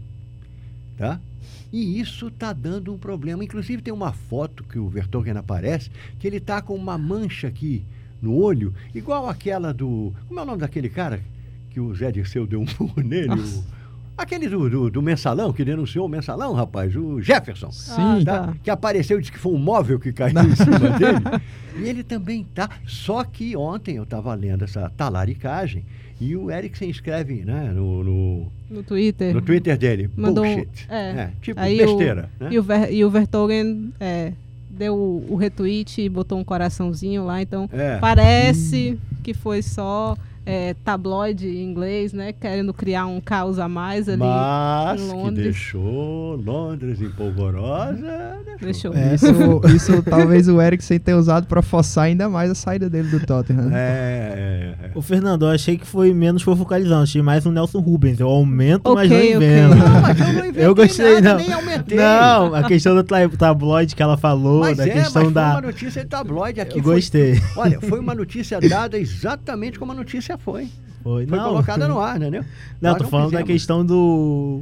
[0.97, 1.19] Tá?
[1.71, 3.43] E isso tá dando um problema.
[3.43, 5.89] Inclusive tem uma foto que o Vertogen aparece,
[6.19, 7.83] que ele tá com uma mancha aqui
[8.21, 10.13] no olho, igual aquela do.
[10.27, 11.21] Como é o nome daquele cara
[11.69, 13.31] que o Zé Dirceu deu um burro nele?
[13.31, 13.63] O-
[14.19, 17.93] aquele do, do, do mensalão, que denunciou o mensalão, rapaz, o Jefferson Sim.
[17.97, 18.47] Ah, tá?
[18.47, 18.53] tá.
[18.63, 21.41] que apareceu e disse que foi um móvel que caiu em cima dele.
[21.77, 22.69] E ele também tá.
[22.85, 25.83] Só que ontem eu estava lendo essa talaricagem
[26.19, 29.33] e o Eriksen escreve né, no, no, No Twitter.
[29.33, 30.87] no Twitter dele: Mandou bullshit.
[30.89, 31.29] é.
[31.41, 32.29] tipo Aí o- besteira.
[32.39, 32.49] né?
[32.51, 34.33] E o, Ver, e o Vertogen é,
[34.69, 37.41] deu o, o retweet e botou um coraçãozinho lá.
[37.41, 37.97] Então, É.
[37.99, 40.17] parece que foi só
[40.49, 42.33] é, tabloide em inglês, né?
[42.33, 44.17] Querendo criar um caos a mais ali.
[44.19, 45.43] Mas em que Londres.
[45.45, 48.37] deixou Londres em polvorosa.
[48.61, 48.93] Deixou.
[48.93, 49.25] É, isso,
[49.75, 53.65] isso talvez o Eriksen tenha usado pra forçar ainda mais a saída dele do Tottenham.
[53.65, 53.79] né?
[53.79, 54.91] É, é, é.
[54.95, 57.03] Ô, Fernando, eu achei que foi menos fofocalizante.
[57.03, 58.19] Achei mais um Nelson Rubens.
[58.19, 59.75] Eu aumento, mas não invento.
[59.75, 61.37] Não, mas eu não inventei Eu gostei, nada, não.
[61.37, 61.97] nem aumentei.
[61.97, 63.03] Não, a questão do
[63.37, 65.51] tabloide que ela falou, Mas da é, questão mas foi da.
[65.51, 66.79] uma notícia de tabloide aqui.
[66.79, 67.41] Eu foi- gostei.
[67.55, 70.67] olha, foi uma notícia dada exatamente como a notícia foi.
[71.01, 72.29] Foi, Foi colocada no ar, né?
[72.81, 74.61] Não, Nós tô falando da questão do.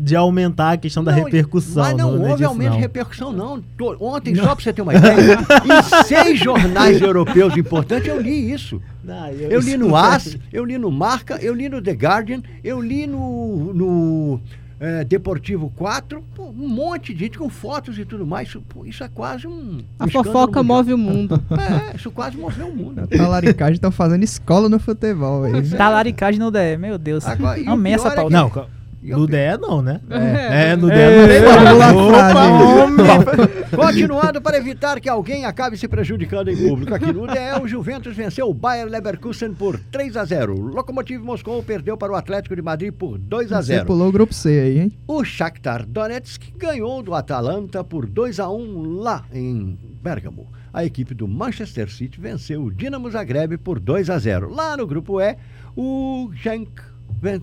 [0.00, 1.82] De aumentar a questão da Não, repercussão.
[1.82, 2.76] Mas não, é houve aumento não.
[2.76, 3.60] de repercussão, não.
[3.76, 8.52] Tô- Ontem, só para você ter uma ideia, em seis jornais europeus importantes, eu li
[8.52, 8.80] isso.
[9.02, 12.80] Não, Eu li no AS, eu li no Marca, eu li no The Guardian, eu
[12.80, 14.40] li no, no
[14.80, 18.48] eh, Deportivo 4, pô, um monte de gente com fotos e tudo mais.
[18.48, 19.80] Isso, pô, isso é quase um.
[19.98, 21.42] A um fofoca move o mundo.
[21.92, 23.00] É, isso quase moveu o mundo.
[23.02, 25.46] A talaricagem estão fazendo escola no futebol.
[25.46, 25.60] É.
[25.62, 27.26] Talaricagem no DE, meu Deus.
[27.26, 28.30] Agora, Amei essa é pauta.
[28.30, 28.68] que- Não,
[29.02, 30.00] no DE não, né?
[30.10, 30.70] É.
[30.70, 31.40] É, no DE É, não tem.
[32.10, 33.68] frase.
[33.76, 36.94] Continuando para evitar que alguém acabe se prejudicando em público.
[36.94, 40.54] Aqui no DE, o Juventus venceu o Bayer Leverkusen por 3 a 0.
[40.54, 43.86] O Lokomotiv Moscou perdeu para o Atlético de Madrid por 2 a Você 0.
[43.86, 44.92] pulou o grupo C aí, hein?
[45.06, 50.48] O Shakhtar Donetsk ganhou do Atalanta por 2 a 1 lá em Bergamo.
[50.72, 54.52] A equipe do Manchester City venceu o Dinamo Zagreb por 2 a 0.
[54.52, 55.36] Lá no grupo E,
[55.76, 56.70] o Genk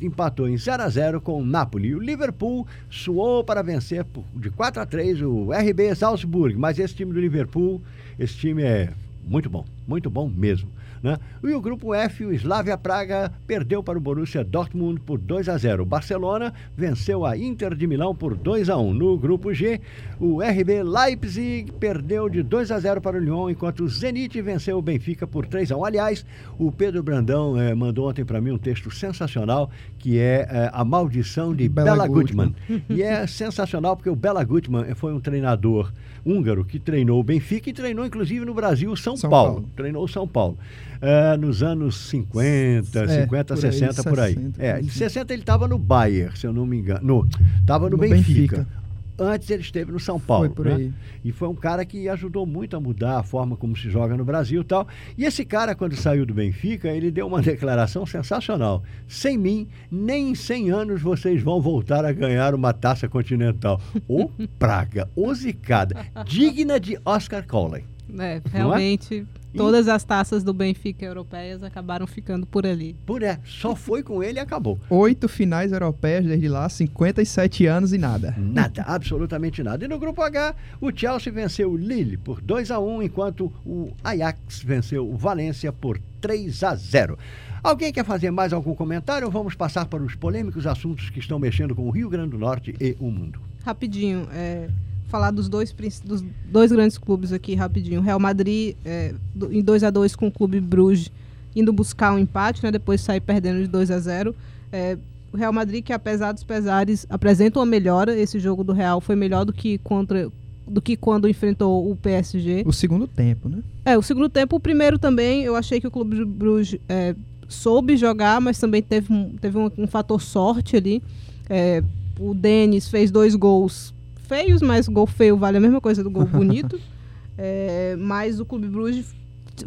[0.01, 1.95] empatou em 0 a 0 com o Napoli.
[1.95, 4.05] O Liverpool suou para vencer
[4.35, 7.81] de 4 a 3 o RB Salzburg, mas esse time do Liverpool,
[8.17, 8.91] esse time é
[9.23, 10.69] muito bom, muito bom mesmo.
[11.05, 11.19] Né?
[11.43, 15.55] E o grupo F, o Slavia Praga perdeu para o Borussia Dortmund por 2 a
[15.55, 15.83] 0.
[15.83, 18.91] O Barcelona venceu a Inter de Milão por 2 a 1.
[18.91, 19.79] No grupo G,
[20.19, 24.79] o RB Leipzig perdeu de 2 a 0 para o Lyon, enquanto o Zenit venceu
[24.79, 25.85] o Benfica por 3 a 1.
[25.85, 26.25] Aliás,
[26.57, 30.83] o Pedro Brandão eh, mandou ontem para mim um texto sensacional que é eh, A
[30.83, 32.55] Maldição de Bela Bela, Gutmann.
[32.67, 32.83] Gutmann.
[32.89, 35.93] e é sensacional porque o Bela Gutmann foi um treinador
[36.25, 39.53] húngaro que treinou o Benfica e treinou inclusive no Brasil o São, São Paulo.
[39.53, 39.69] Paulo.
[39.75, 40.57] Treinou o São Paulo.
[41.01, 44.33] Eh, nos anos 50, É, 50, por aí, 60, por aí.
[44.33, 44.89] 60, É, em aí.
[44.89, 47.01] 60 ele estava no Bayern, se eu não me engano.
[47.05, 47.27] No,
[47.59, 48.57] estava no, No Benfica.
[48.57, 48.84] Benfica.
[49.17, 50.47] Antes ele esteve no São Paulo.
[50.47, 50.75] Foi por né?
[50.75, 50.93] aí.
[51.23, 54.25] E foi um cara que ajudou muito a mudar a forma como se joga no
[54.25, 54.87] Brasil e tal.
[55.17, 58.83] E esse cara, quando saiu do Benfica, ele deu uma declaração sensacional.
[59.07, 63.81] Sem mim, nem em 100 anos vocês vão voltar a ganhar uma taça continental.
[64.07, 67.85] Ô praga, ô zicada, digna de Oscar Coley.
[68.17, 69.25] É, realmente,
[69.55, 72.95] todas as taças do Benfica europeias acabaram ficando por ali.
[73.05, 74.79] Por é, só foi com ele e acabou.
[74.89, 78.35] Oito finais europeias desde lá, 57 anos e nada.
[78.37, 79.85] Nada, absolutamente nada.
[79.85, 83.91] E no grupo H, o Chelsea venceu o Lille por 2 a 1 enquanto o
[84.03, 87.17] Ajax venceu o Valência por 3 a 0.
[87.63, 91.39] Alguém quer fazer mais algum comentário ou vamos passar para os polêmicos assuntos que estão
[91.39, 93.39] mexendo com o Rio Grande do Norte e o mundo?
[93.65, 94.69] Rapidinho, é,
[95.07, 98.01] falar dos dois, dos dois grandes clubes aqui, rapidinho.
[98.01, 99.13] Real Madrid é,
[99.49, 101.11] em 2 a 2 com o Clube Bruges,
[101.55, 104.35] indo buscar um empate, né, depois sair perdendo de 2 a 0
[104.71, 104.97] É,
[105.31, 108.17] O Real Madrid, que apesar dos pesares, apresenta uma melhora.
[108.17, 110.29] Esse jogo do Real foi melhor do que, contra,
[110.67, 112.63] do que quando enfrentou o PSG.
[112.65, 113.59] O segundo tempo, né?
[113.85, 117.15] É, o segundo tempo, o primeiro também, eu achei que o Clube Bruges é,
[117.47, 121.01] soube jogar, mas também teve um, teve um, um fator sorte ali.
[121.49, 121.83] É,
[122.19, 123.93] o Denis fez dois gols
[124.25, 126.79] feios, mas gol feio vale a mesma coisa do gol bonito.
[127.37, 129.13] É, mas o Clube Bruges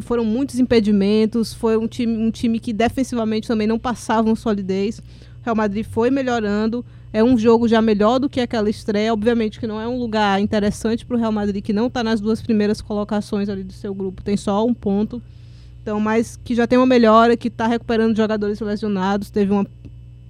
[0.01, 4.99] foram muitos impedimentos, foi um time, um time que defensivamente também não passava solidez.
[4.99, 5.03] O
[5.45, 6.85] Real Madrid foi melhorando.
[7.13, 9.13] É um jogo já melhor do que aquela estreia.
[9.13, 12.21] Obviamente que não é um lugar interessante para o Real Madrid, que não está nas
[12.21, 15.23] duas primeiras colocações ali do seu grupo, tem só um ponto.
[15.81, 19.31] Então, mas que já tem uma melhora, que está recuperando jogadores lesionados.
[19.31, 19.67] Teve uma,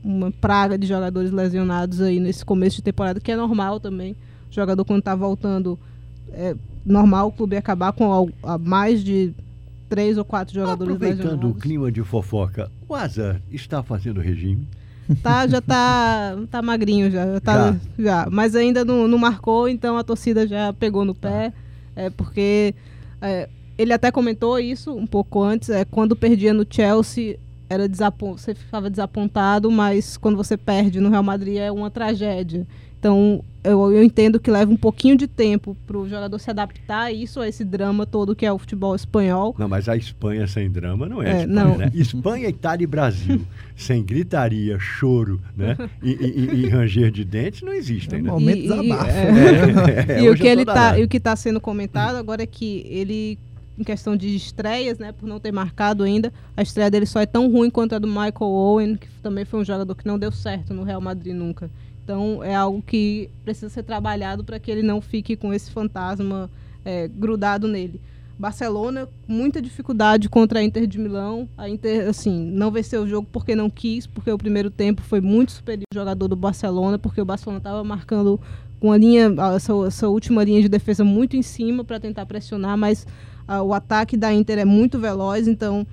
[0.03, 4.13] uma praga de jogadores lesionados aí nesse começo de temporada, que é normal também.
[4.51, 5.79] O jogador, quando está voltando,
[6.33, 8.31] é normal o clube acabar com
[8.61, 9.35] mais de
[9.89, 11.63] três ou quatro jogadores Aproveitando o lesionados.
[11.63, 14.69] clima de fofoca, o Azar está fazendo regime?
[15.23, 18.29] Tá, já tá, tá magrinho já, já tá, já.
[18.31, 21.53] Mas ainda não, não marcou, então a torcida já pegou no pé,
[21.97, 22.75] é porque
[23.21, 27.39] é, ele até comentou isso um pouco antes, é quando perdia no Chelsea
[27.69, 32.67] era desapon você ficava desapontado, mas quando você perde no Real Madrid é uma tragédia.
[33.01, 37.03] Então, eu, eu entendo que leva um pouquinho de tempo para o jogador se adaptar
[37.03, 39.55] a isso, a esse drama todo que é o futebol espanhol.
[39.57, 41.79] Não, mas a Espanha sem drama não é, É, Espanha, não.
[41.79, 41.91] né?
[41.95, 43.41] Espanha, Itália e Brasil,
[43.77, 45.77] sem gritaria, choro, né?
[46.03, 48.33] E, e- e- e ranger de dentes não existem, né?
[48.33, 49.11] Momento E- e- desabafo.
[49.11, 50.09] é.
[50.19, 50.99] É, e o que ele tá, danado.
[51.01, 53.39] e o que está sendo comentado agora é que ele,
[53.79, 57.27] em questão de estreias, né, por não ter marcado ainda, a estreia dele só é
[57.27, 60.33] tão ruim quanto a do Michael Owen, que também foi um jogador que não deu
[60.33, 61.71] certo no Real Madrid nunca.
[62.03, 66.51] Então é algo que precisa ser trabalhado para que ele não fique com esse fantasma
[66.85, 68.01] é, grudado nele.
[68.39, 71.49] Barcelona, muita dificuldade contra a Inter de Milão.
[71.59, 75.21] A Inter, assim, não venceu o jogo porque não quis, porque o primeiro tempo foi
[75.21, 78.41] muito superior ao jogador do Barcelona, porque o Barcelona estava marcando
[78.81, 82.79] com a linha, a- essa, última linha de defesa muito em cima para tentar pressionar,
[82.79, 83.05] mas
[83.49, 85.87] ah, o ataque da Inter é muito veloz, então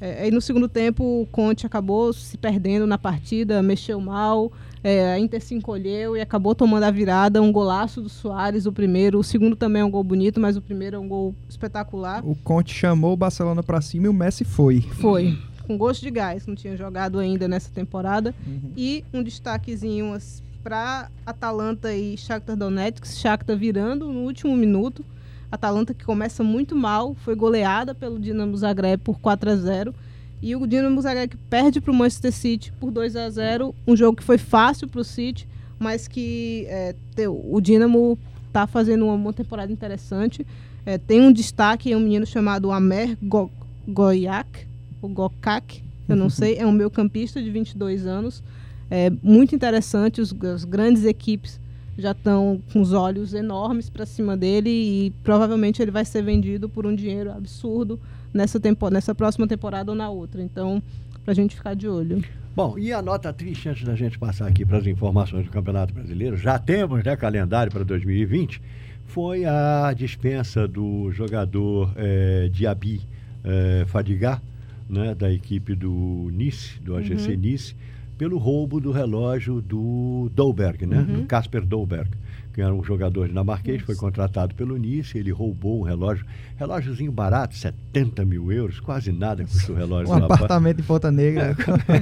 [0.00, 5.12] é, aí no segundo tempo o Conte acabou se perdendo na partida, mexeu mal, é,
[5.12, 9.18] a Inter se encolheu e acabou tomando a virada, um golaço do Soares, o primeiro,
[9.18, 12.22] o segundo também é um gol bonito, mas o primeiro é um gol espetacular.
[12.26, 14.80] O Conte chamou o Barcelona pra cima e o Messi foi.
[14.80, 15.38] Foi.
[15.66, 18.34] Com gosto de gás, não tinha jogado ainda nessa temporada.
[18.46, 18.72] Uhum.
[18.76, 20.16] E um destaquezinho
[20.62, 23.06] para Atalanta e Shakhtar Donetsk.
[23.06, 25.04] Shakhtar virando no último minuto.
[25.50, 29.94] Atalanta que começa muito mal, foi goleada pelo Dinamo Zagreb por 4 a 0
[30.42, 33.96] e o Dinamo Zagreb que perde para o Manchester City por 2 a 0 um
[33.96, 35.48] jogo que foi fácil para o City,
[35.78, 36.94] mas que é,
[37.28, 40.46] o Dinamo está fazendo uma, uma temporada interessante.
[40.84, 43.50] É, tem um destaque, é um menino chamado Amer Go
[43.88, 44.66] Goyak,
[45.02, 48.42] o Gokak, eu não sei, é um meio campista de 22 anos.
[48.90, 51.60] É muito interessante, os, as grandes equipes
[51.98, 56.68] já estão com os olhos enormes para cima dele e provavelmente ele vai ser vendido
[56.68, 57.98] por um dinheiro absurdo
[58.32, 60.42] nessa, tempo, nessa próxima temporada ou na outra.
[60.42, 60.82] Então,
[61.24, 62.22] para a gente ficar de olho.
[62.54, 65.94] Bom, e a nota triste antes da gente passar aqui para as informações do Campeonato
[65.94, 68.60] Brasileiro, já temos né, calendário para 2020,
[69.06, 73.00] foi a dispensa do jogador eh, Diaby
[73.44, 74.42] eh, Fadiga,
[74.88, 77.76] né, da equipe do Nice, do AGC Nice,
[78.20, 82.10] pelo roubo do relógio do Dolberg, né, do Casper Dolberg,
[82.52, 86.26] que era um jogador dinamarquês, foi contratado pelo Nice, ele roubou um relógio,
[86.58, 91.56] relógiozinho barato, 70 mil euros, quase nada custa o relógio Um apartamento em Ponta Negra.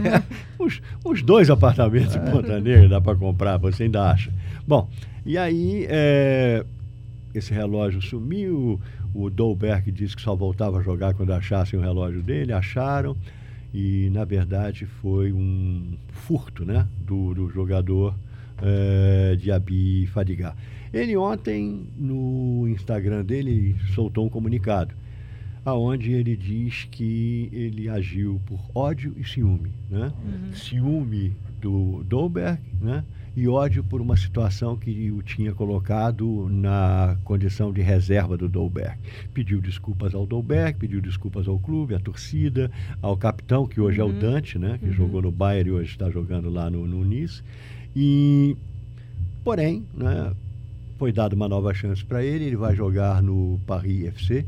[0.59, 4.33] Os, os dois apartamentos em Ponta Negra dá para comprar, você ainda acha.
[4.67, 4.91] Bom,
[5.25, 6.67] e aí é,
[7.33, 8.81] esse relógio sumiu,
[9.15, 13.17] o Dolberg disse que só voltava a jogar quando achassem o relógio dele, acharam,
[13.73, 18.15] e na verdade foi um furto né, do, do jogador
[18.63, 20.55] é, Diaby Fadiga.
[20.93, 24.95] Ele ontem, no Instagram dele, soltou um comunicado
[25.65, 30.13] aonde ele diz que ele agiu por ódio e ciúme, né?
[30.55, 33.05] Ciúme do Dolberg, né?
[33.39, 38.99] E ódio por uma situação que o tinha colocado na condição de reserva do Dolberg.
[39.33, 42.69] Pediu desculpas ao Dolberg, pediu desculpas ao clube, à torcida,
[43.01, 44.77] ao capitão, que hoje é o Dante, né?
[44.83, 47.41] Que jogou no Bayern e hoje está jogando lá no, no Nice.
[47.95, 48.57] E,
[49.45, 50.33] porém, né?
[50.99, 54.45] Foi dada uma nova chance para ele, ele vai jogar no Paris FC,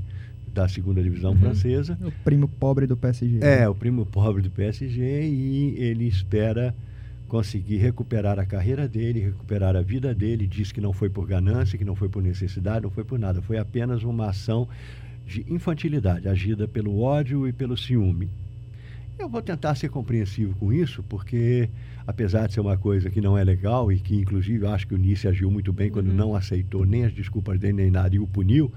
[0.52, 1.96] da segunda divisão francesa.
[2.02, 3.38] o primo pobre do PSG.
[3.40, 6.74] É, o primo pobre do PSG e ele espera
[7.30, 10.48] conseguir recuperar a carreira dele, recuperar a vida dele.
[10.48, 13.40] Diz que não foi por ganância, que não foi por necessidade, não foi por nada.
[13.40, 14.68] Foi apenas uma ação
[15.24, 18.28] de infantilidade, agida pelo ódio e pelo ciúme.
[19.16, 21.70] Eu vou tentar ser compreensivo com isso, porque
[22.04, 24.94] apesar de ser uma coisa que não é legal e que inclusive eu acho que
[24.94, 28.18] o Nice agiu muito bem quando não aceitou nem as desculpas dele nem nada e
[28.18, 28.72] o puniu,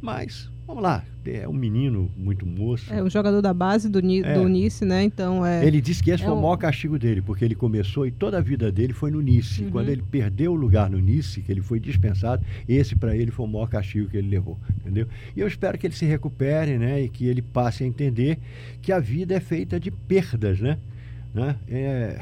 [0.00, 2.92] mas vamos lá, é um menino muito moço.
[2.92, 4.34] É um jogador da base do, Ni- É.
[4.34, 5.04] do Nice, né?
[5.04, 5.64] Então é.
[5.66, 8.38] Ele disse que esse É foi o maior castigo dele, porque ele começou e toda
[8.38, 9.62] a vida dele foi no Nice.
[9.62, 9.70] Uhum.
[9.70, 13.44] Quando ele perdeu o lugar no Nice, que ele foi dispensado, esse para ele foi
[13.44, 15.06] o maior castigo que ele levou, entendeu?
[15.36, 18.38] E eu espero que ele se recupere, né, e que ele passe a entender
[18.80, 20.78] que a vida é feita de perdas, né?
[21.34, 21.56] né?
[21.68, 22.18] É,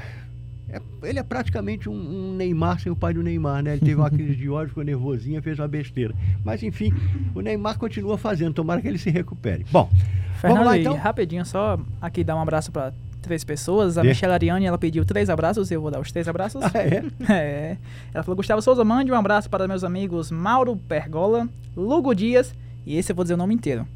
[0.73, 3.73] é- ele é praticamente um, um Neymar sem o pai do Neymar, né?
[3.73, 6.14] Ele teve uma crise de ódio, ficou nervosinho, fez uma besteira.
[6.45, 6.93] Mas enfim,
[7.35, 9.64] o Neymar continua fazendo, tomara que ele se recupere.
[9.71, 9.91] Bom,
[10.41, 10.97] Fernando, vamos lá então.
[10.97, 13.99] rapidinho, só aqui dar um abraço pra três pessoas.
[13.99, 14.09] A Dê.
[14.09, 16.62] Michelle Ariane, ela pediu três abraços, eu vou dar os três abraços.
[16.73, 17.03] Ah, é?
[17.33, 17.77] É.
[18.14, 22.55] Ela falou, Gustavo Souza, mande um abraço para meus amigos Mauro Pergola, Lugo Dias,
[22.87, 23.87] e esse eu vou dizer o nome inteiro.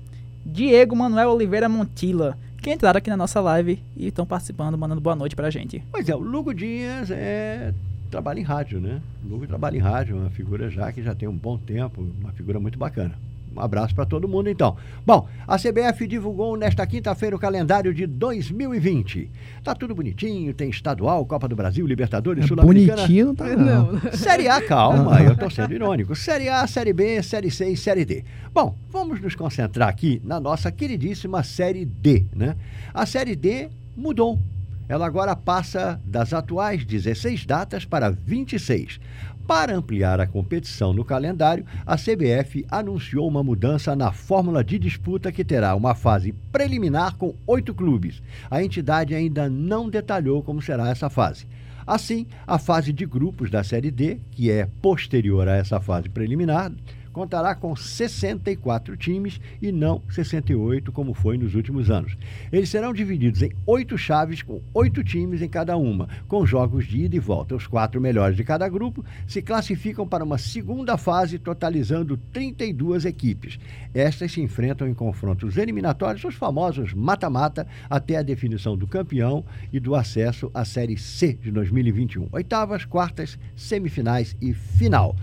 [0.45, 5.15] Diego Manuel Oliveira Montila, que entraram aqui na nossa live e estão participando, mandando boa
[5.15, 5.85] noite pra gente.
[5.91, 7.75] Pois é, o Lugo Dias é,
[8.11, 9.03] trabalha em rádio, né?
[9.23, 12.33] O Lugo trabalha em rádio, uma figura já que já tem um bom tempo, uma
[12.33, 13.15] figura muito bacana.
[13.57, 14.77] Um abraço para todo mundo, então.
[15.07, 19.31] Bom, a CBF divulgou nesta quinta-feira o calendário de 2020.
[19.63, 22.97] Tá tudo bonitinho, tem estadual, Copa do Brasil, Libertadores, É Sul-Americana.
[22.97, 23.93] bonitinho, não tá não.
[23.93, 24.13] Não.
[24.13, 26.15] Série A, calma, eu tô sendo irônico.
[26.15, 28.25] Série A, Série B, Série C e Série D.
[28.53, 32.57] Bom, vamos nos concentrar aqui na nossa queridíssima Série D, né?
[32.93, 34.39] A Série D mudou.
[34.87, 39.01] Ela agora passa das atuais 16 datas para 26.
[39.47, 45.31] Para ampliar a competição no calendário, a CBF anunciou uma mudança na fórmula de disputa
[45.31, 48.23] que terá uma fase preliminar com oito clubes.
[48.51, 51.47] A entidade ainda não detalhou como será essa fase.
[51.87, 56.73] Assim, a fase de grupos da Série D, que é posterior a essa fase preliminar,
[57.15, 62.19] contará com 64 times e não 68, como foi nos últimos anos.
[62.53, 67.05] Eles serão divididos em oito chaves, com oito times em cada uma, com jogos de
[67.05, 67.55] ida e volta.
[67.55, 73.61] Os quatro melhores de cada grupo se classificam para uma segunda fase, totalizando 32 equipes.
[73.95, 79.79] Estas se enfrentam em confrontos eliminatórios, os famosos mata-mata, até a definição do campeão e
[79.79, 82.29] do acesso à Série C de 2021.
[82.33, 85.15] Oitavas, quartas, semifinais e final.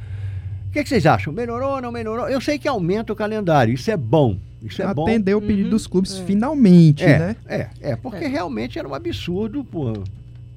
[0.71, 1.33] O que, que vocês acham?
[1.33, 2.29] Melhorou ou não melhorou?
[2.29, 4.37] Eu sei que aumenta o calendário, isso é bom.
[4.63, 5.03] Isso é bom.
[5.03, 6.23] Atendeu o pedido Uhum, dos clubes é.
[6.23, 7.35] finalmente, É, né?
[7.45, 8.27] é, é, porque É.
[8.29, 9.91] realmente era um absurdo, pô.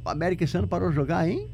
[0.04, 1.48] O América esse ano parou de jogar em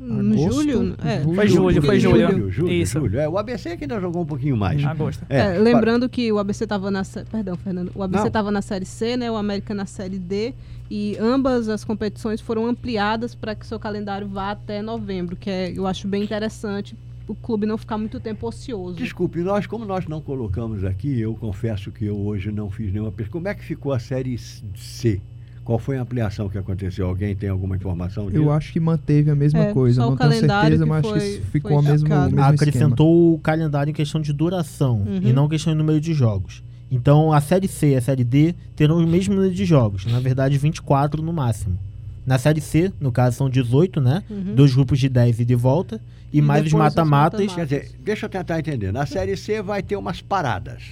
[0.00, 0.96] No julho?
[1.04, 1.20] É.
[1.22, 1.34] julho.
[1.36, 2.28] Foi julho, foi julho.
[2.28, 2.50] julho.
[2.50, 2.98] Julho, Isso.
[2.98, 3.20] julho.
[3.20, 4.84] É, o ABC que ainda jogou um pouquinho mais.
[4.84, 5.24] Agosto.
[5.28, 8.62] É, É, lembrando que o ABC estava na sé- perdão, Fernando, o ABC estava na
[8.62, 10.54] série C, né, o América na série D
[10.90, 15.70] e ambas as competições foram ampliadas para que seu calendário vá até novembro, que é,
[15.72, 16.96] eu acho bem interessante
[17.28, 18.96] o clube não ficar muito tempo ocioso.
[18.96, 23.12] Desculpe, nós, como nós não colocamos aqui, eu confesso que eu hoje não fiz nenhuma
[23.12, 23.32] pergunta.
[23.32, 25.20] Como é que ficou a série C?
[25.64, 27.06] Qual foi a ampliação que aconteceu?
[27.06, 28.36] Alguém tem alguma informação disso?
[28.36, 30.00] Eu acho que manteve a mesma É, coisa.
[30.00, 32.08] Não tenho certeza, mas foi- acho que ficou a o mesmo
[32.42, 35.20] Acrescentou o calendário em questão de duração Uhum.
[35.22, 36.62] e não questão de número de jogos.
[36.90, 40.20] Então a série C e a série D terão o mesmo número de jogos, na
[40.20, 41.78] verdade 24 no máximo.
[42.26, 44.22] Na série C, no caso, são 18, né?
[44.30, 44.54] Uhum.
[44.54, 46.00] Dois grupos de 10 e de volta.
[46.32, 47.40] E, E mais os mata-matas.
[47.40, 47.54] mata-matas.
[47.54, 48.92] Quer dizer, deixa eu tentar entender.
[48.92, 50.82] Na série C vai ter umas paradas.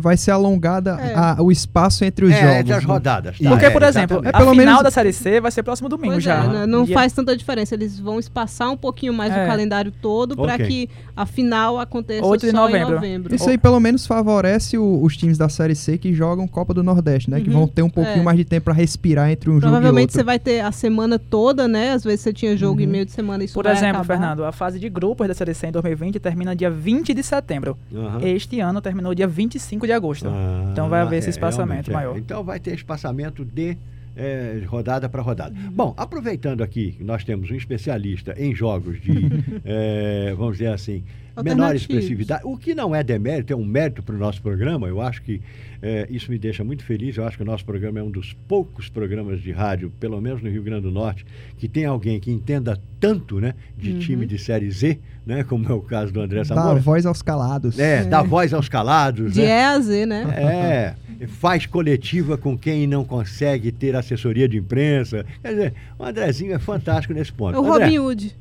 [0.00, 1.12] Vai ser alongada É.
[1.14, 2.56] a- o espaço entre os é, jogos.
[2.60, 2.88] entre as né?
[2.92, 3.38] rodadas.
[3.38, 3.48] tá?
[3.50, 4.26] Porque, É, por exemplo, exatamente.
[4.26, 6.44] É a pelo final menos- da Série C vai ser próximo domingo Pois já.
[6.44, 7.74] é, né, não Dia- faz tanta diferença.
[7.74, 9.42] Eles vão espaçar um pouquinho mais É.
[9.42, 10.66] o calendário todo para Ok.
[10.68, 10.90] que
[11.20, 12.88] a final aconteça 8 de só novembro.
[12.92, 13.34] em novembro.
[13.34, 16.82] Isso aí pelo menos favorece o- os times da Série C que jogam Copa do
[16.82, 17.40] Nordeste, né?
[17.40, 17.54] Que Uhum.
[17.60, 18.22] vão ter um pouquinho É.
[18.22, 20.26] mais de tempo pra respirar entre um jogo e Provavelmente você outro.
[20.26, 21.92] vai ter a semana toda, né?
[21.92, 22.92] Às vezes você tinha jogo em Uhum.
[22.92, 24.04] meio de semana e isso Por vai exemplo, acabar.
[24.14, 27.76] Fernando, a fase de grupos da Série C em 2020 termina dia 20 de setembro.
[27.94, 28.20] Aham.
[28.22, 30.28] Este ano terminou dia 25 de agosto.
[30.28, 31.94] Ah, Então vai haver esse é, espaçamento realmente, é.
[31.94, 32.16] maior.
[32.18, 33.76] Então vai ter espaçamento de
[34.18, 35.54] é, rodada para rodada.
[35.56, 35.70] Uhum.
[35.70, 39.12] Bom, aproveitando aqui, nós temos um especialista em jogos de,
[39.64, 41.04] é, vamos dizer assim,
[41.42, 44.86] menor expressividade, o que não é demérito, é um mérito para o nosso programa.
[44.88, 45.40] Eu acho que
[45.80, 47.16] é, isso me deixa muito feliz.
[47.16, 50.42] Eu acho que o nosso programa é um dos poucos programas de rádio, pelo menos
[50.42, 51.24] no Rio Grande do Norte,
[51.56, 53.98] que tem alguém que entenda tanto né, de Uhum.
[54.00, 56.80] time de Série Z, né, como é o caso do André Dá Samora.
[56.80, 57.78] voz aos calados.
[57.78, 59.34] É, dá voz aos calados.
[59.34, 59.46] De né?
[59.46, 60.24] E a Z, né?
[60.36, 65.24] É, faz coletiva com quem não consegue ter assessoria de imprensa.
[65.42, 67.56] Quer dizer, o Andrezinho é fantástico nesse ponto.
[67.56, 68.36] É o André, Robin Hood.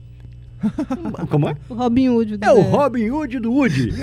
[1.30, 1.56] Como é?
[1.70, 2.38] O Robin Hood.
[2.38, 2.62] do É o.
[2.62, 3.94] Robin Hood do Wood.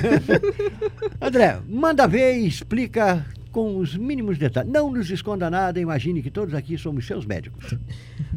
[1.20, 4.70] André, manda ver e explica com os mínimos detalhes.
[4.70, 7.74] Não nos esconda nada, imagine que todos aqui somos seus médicos.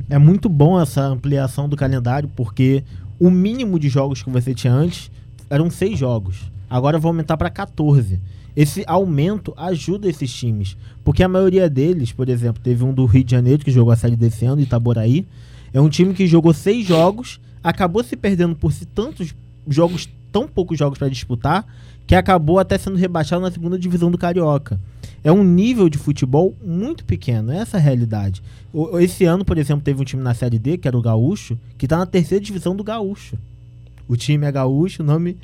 [0.09, 2.83] É muito bom essa ampliação do calendário, porque
[3.19, 5.11] o mínimo de jogos que você tinha antes
[5.49, 6.51] eram seis jogos.
[6.69, 8.21] Agora vai aumentar para 14.
[8.55, 13.23] Esse aumento ajuda esses times, porque a maioria deles, por exemplo, teve um do Rio
[13.23, 15.27] de Janeiro que jogou a série desse ano, Itaboraí.
[15.73, 19.33] É um time que jogou seis jogos, acabou se perdendo por si tantos
[19.67, 21.65] jogos, tão poucos jogos para disputar,
[22.05, 24.79] que acabou até sendo rebaixado na segunda divisão do Carioca.
[25.23, 28.41] É um nível de futebol muito pequeno, essa é a realidade.
[29.01, 31.85] Esse ano, por exemplo, teve um time na Série D, que era o Gaúcho, que
[31.85, 33.37] está na terceira divisão do Gaúcho.
[34.07, 35.37] O time é Gaúcho, o nome.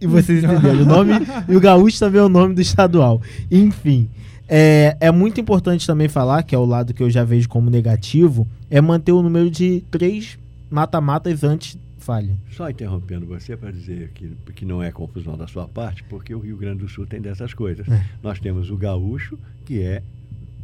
[0.00, 1.12] E vocês entenderam, o nome.
[1.46, 3.20] E o Gaúcho também é o nome do estadual.
[3.50, 4.08] Enfim.
[4.48, 7.68] É, é muito importante também falar, que é o lado que eu já vejo como
[7.68, 10.38] negativo, é manter o número de três
[10.70, 11.78] mata-matas antes.
[11.98, 12.38] Falha.
[12.50, 16.38] Só interrompendo você para dizer que, que não é confusão da sua parte, porque o
[16.38, 17.86] Rio Grande do Sul tem dessas coisas.
[18.22, 20.02] Nós temos o Gaúcho, que é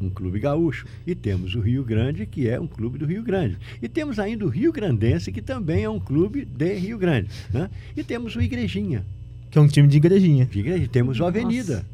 [0.01, 3.57] um clube gaúcho, e temos o Rio Grande, que é um clube do Rio Grande.
[3.81, 7.29] E temos ainda o Rio Grandense, que também é um clube de Rio Grande.
[7.53, 7.71] Né?
[7.97, 9.05] E temos o Igrejinha.
[9.53, 10.47] Que é um time de igrejinha.
[10.47, 11.85] De Igreja, temos o Avenida.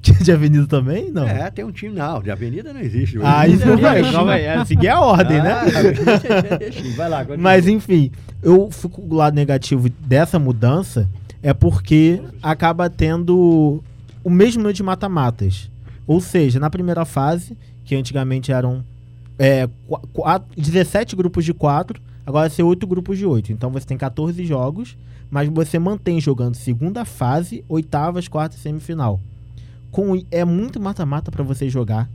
[0.00, 1.10] De avenida também?
[1.10, 1.28] Não.
[1.28, 1.94] É, tem um time.
[1.94, 3.18] Não, de Avenida não existe.
[3.22, 4.12] Ah, isso não é vai.
[4.12, 4.44] Calma aí.
[4.44, 5.52] É seguir a ordem, né?
[5.52, 6.92] Ah, é Erechim.
[6.92, 7.38] Vai lá, continua.
[7.42, 8.10] Mas enfim,
[8.42, 11.06] eu fico do lado negativo dessa mudança
[11.42, 13.82] é porque acaba tendo
[14.24, 15.70] o mesmo número de mata-matas.
[16.06, 18.82] Ou seja, na primeira fase, que antigamente eram
[19.38, 23.52] é, qua- quatro- 17 grupos de 4, agora vai ser 8 grupos de 8.
[23.52, 24.96] Então você tem 14 jogos,
[25.30, 29.20] mas você mantém jogando segunda fase, oitavas, quartas e semifinal.
[29.90, 32.08] Com, é muito mata-mata para você jogar.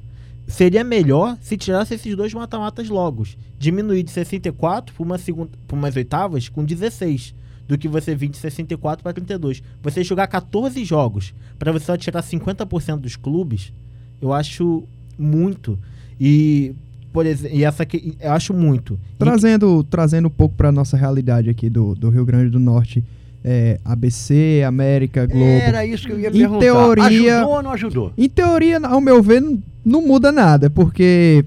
[0.47, 3.25] Seria melhor se tirasse esses dois mata-matas logo.
[3.57, 7.33] Diminuir de 64 para uma segunda, para umas oitavas com 16,
[7.67, 9.63] do que você vir de 64 para 32.
[9.81, 13.73] Você jogar 14 jogos para você só tirar 50% dos clubes,
[14.21, 14.83] eu acho
[15.17, 15.79] muito.
[16.19, 16.75] E
[17.11, 18.99] por exemplo, e essa aqui, eu acho muito.
[19.15, 23.03] E- Trazendo, trazendo um pouco para nossa realidade aqui do, do Rio Grande do Norte,
[23.47, 25.45] é, ABC, América, Globo.
[25.45, 26.59] Era isso que eu ia Em perguntar.
[26.61, 28.13] teoria- Ajudou ou não ajudou?
[28.17, 31.45] Em teoria, ao meu ver, não, não muda nada, porque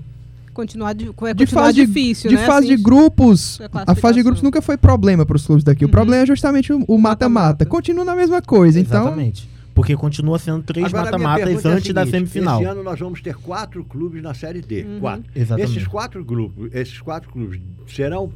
[0.55, 2.47] Continuar de, de continuar fase de, difícil, de né?
[2.47, 4.01] fase assim, de grupos, a a classificação.
[4.03, 5.85] fase de grupos nunca foi problema para os clubes daqui.
[5.85, 5.91] O Uhum.
[5.93, 7.65] problema é justamente o o mata-mata.
[7.67, 8.79] Continua na mesma coisa.
[8.81, 9.49] Então, Exatamente.
[9.75, 12.61] Porque continua sendo três a mata-matas é a antes da seguinte, semifinal.
[12.61, 14.83] Esse ano nós vamos ter quatro clubes na Série D.
[14.83, 14.99] Uhum.
[15.01, 15.25] Quatro.
[15.37, 15.71] Exatamente.
[15.77, 18.33] Esses quatro grupos, esses quatro clubes serão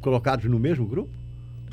[0.00, 1.10] colocados no mesmo grupo?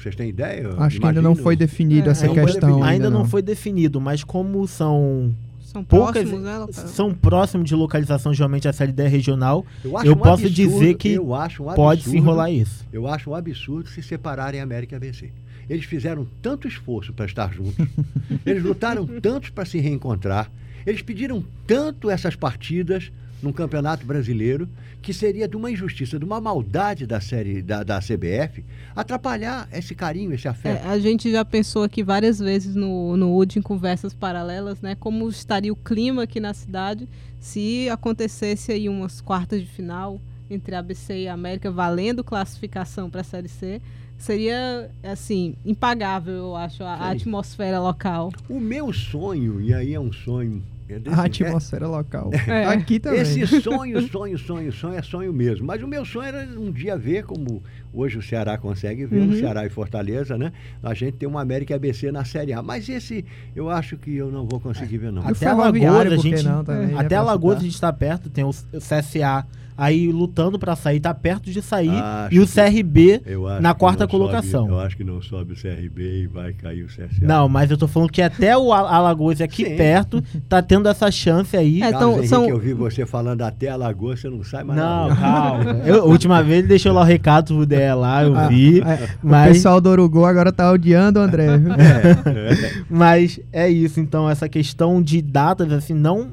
[0.01, 0.69] Vocês têm ideia?
[0.77, 1.43] acho que ainda não Imagino.
[1.43, 2.69] foi definida É, essa questão.
[2.69, 2.83] definido.
[2.83, 6.67] Ainda não não foi definido, mas como são São poucas, próximos, né?
[6.71, 10.45] São próximos de localização, geralmente a série D é regional, Eu, acho eu um posso
[10.45, 12.85] absurdo- dizer que eu acho um pode se absurdo- enrolar isso.
[12.93, 15.29] Eu acho um absurdo se separarem América e ABC.
[15.69, 17.75] Eles fizeram tanto esforço para estar juntos,
[18.45, 20.49] eles lutaram tanto para se reencontrar,
[20.85, 23.11] eles pediram tanto essas partidas
[23.41, 24.67] num campeonato brasileiro,
[25.01, 28.63] que seria de uma injustiça, de uma maldade da série da, da CBF,
[28.95, 30.85] atrapalhar esse carinho, esse afeto.
[30.85, 34.95] É, a gente já pensou aqui várias vezes no, no UD em conversas paralelas, né?
[34.95, 37.07] Como estaria o clima aqui na cidade
[37.39, 40.19] se acontecesse aí umas quartas de final
[40.49, 43.81] entre ABC e América valendo classificação para a Série C.
[44.17, 48.33] Seria, assim, impagável, eu acho, a, a atmosfera local.
[48.49, 50.61] O meu sonho, e aí é um sonho.
[50.93, 52.29] É A atmosfera local.
[52.47, 52.65] É.
[52.65, 53.21] Aqui também.
[53.21, 55.65] Esse sonho, sonho, sonho, sonho é sonho mesmo.
[55.67, 57.61] Mas o meu sonho era um dia ver como
[57.93, 59.29] hoje o Ceará consegue ver, Uhum.
[59.29, 60.51] o Ceará e Fortaleza, né?
[60.81, 62.61] A gente tem uma América ABC na Série A.
[62.61, 63.25] Mas esse
[63.55, 65.21] eu acho que eu não vou conseguir ver, não.
[65.23, 68.29] Até Ferroviário, Alagoas a gente- não, também, já Até pra Alagoas a gente está perto,
[68.29, 69.45] tem o o CSA
[69.79, 73.21] aí lutando para sair, tá perto de sair, Acho e o CRB
[73.61, 74.67] na quarta não sobe- colocação.
[74.67, 77.07] eu acho que não sobe o CRB e vai cair o CSA.
[77.21, 79.75] Não, mas eu tô falando que até o Al- Alagoas aqui Sim.
[79.77, 81.77] perto tá tendo essa chance aí.
[81.81, 84.79] É, Carlos então, Henrique, são- eu vi você falando até Alagoas, você não sai mais
[84.79, 85.15] Não, nada.
[85.21, 85.63] calma.
[85.87, 88.81] Eu, a última vez ele deixou lá o recado pro DE lá, eu Ah, vi.
[88.81, 91.71] é, O mas- pessoal do Urugu agora tá odiando o André, viu?
[92.89, 96.31] Mas é isso, então essa questão de datas, assim, não.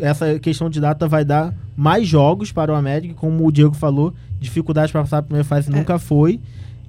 [0.00, 4.14] Essa questão de data vai dar mais jogos para o América, como o Diego falou,
[4.38, 5.74] dificuldade para passar a primeira fase É.
[5.74, 6.40] nunca foi.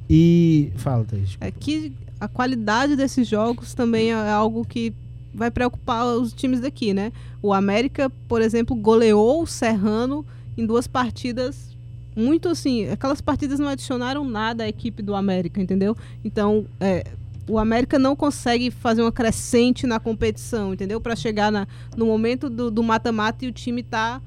[0.09, 0.71] E.
[0.75, 1.37] Fala, Thaís.
[1.39, 4.93] É que a qualidade desses jogos também é algo que
[5.33, 7.11] vai preocupar os times daqui, né?
[7.41, 10.25] O América, por exemplo, goleou o Serrano
[10.57, 11.71] em duas partidas
[12.15, 12.89] muito assim.
[12.89, 15.95] Aquelas partidas não adicionaram nada à equipe do América, entendeu?
[16.23, 17.05] Então, é,
[17.51, 20.99] o América não consegue fazer uma crescente na competição, entendeu?
[21.01, 24.21] Para chegar na- no momento do mata-mata e o time tá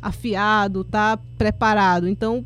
[0.00, 2.08] afiado, tá preparado.
[2.08, 2.44] Então,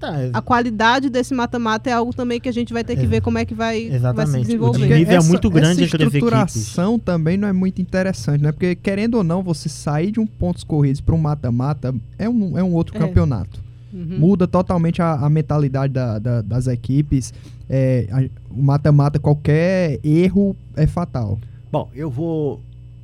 [0.00, 3.10] Tá, a qualidade desse mata-mata é algo também que a gente vai ter que Exa-
[3.10, 4.38] ver como é que vai, vai se Exatamente.
[4.40, 4.98] O desenvolver.
[4.98, 8.52] nível é muito grande essa entre as estruturação também não é muito interessante, né?
[8.52, 12.58] Porque, querendo ou não, você sair de um pontos corridos para um mata-mata é um,
[12.58, 12.98] é um outro É.
[12.98, 13.62] campeonato.
[13.94, 14.18] Uhum.
[14.18, 17.32] Muda totalmente a, a mentalidade da- da- das equipes.
[17.70, 21.38] É, a- o mata-mata, qualquer erro é fatal.
[21.70, 22.60] Bom, eu vou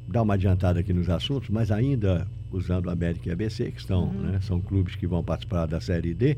[0.08, 3.78] dar uma adiantada aqui nos assuntos, mas ainda usando a América e a ABC, que
[3.78, 4.12] estão, Uhum.
[4.32, 6.36] né, são clubes que vão participar da Série D.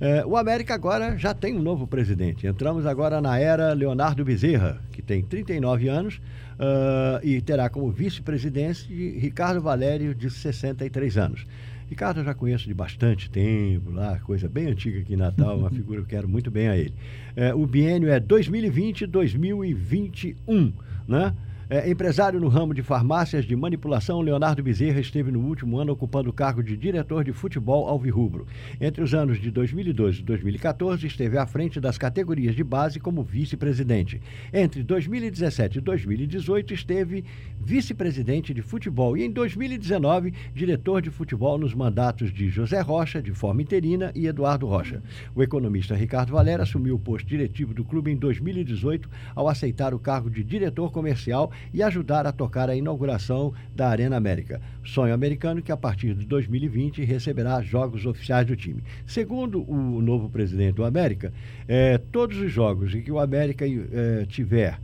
[0.00, 2.46] É, o América agora já tem um novo presidente.
[2.46, 6.20] Entramos agora na era Leonardo Bezerra, que tem 39 anos,
[6.58, 8.88] ah, e terá como vice-presidente
[9.18, 11.46] Ricardo Valério, de 63 anos.
[11.92, 15.68] Ricardo eu já conheço de bastante tempo, lá, coisa bem antiga aqui em Natal, uma
[15.76, 16.94] figura que eu quero muito bem a ele.
[17.36, 20.72] É, o biênio é 2020-2021,
[21.06, 21.34] né?
[21.70, 26.28] É, empresário no ramo de farmácias de manipulação, Leonardo Bezerra esteve no último ano ocupando
[26.28, 28.46] o cargo de diretor de futebol alvirrubro.
[28.80, 33.22] Entre os anos de 2012 e 2014, esteve à frente das categorias de base como
[33.22, 34.20] vice-presidente.
[34.52, 37.24] Entre 2017 e 2018, esteve
[37.60, 43.32] vice-presidente de futebol e em 2019, diretor de futebol nos mandatos de José Rocha, de
[43.32, 45.02] forma interina, e Eduardo Rocha.
[45.34, 49.98] O economista Ricardo Valera assumiu o posto diretivo do clube em 2018 ao aceitar o
[49.98, 54.60] cargo de diretor comercial e ajudar a tocar a inauguração da Arena América.
[54.84, 58.82] Sonho americano que a partir de 2020 receberá jogos oficiais do time.
[59.06, 61.32] Segundo o novo presidente do América,
[61.68, 64.78] eh, todos os jogos em que o América eh, tiver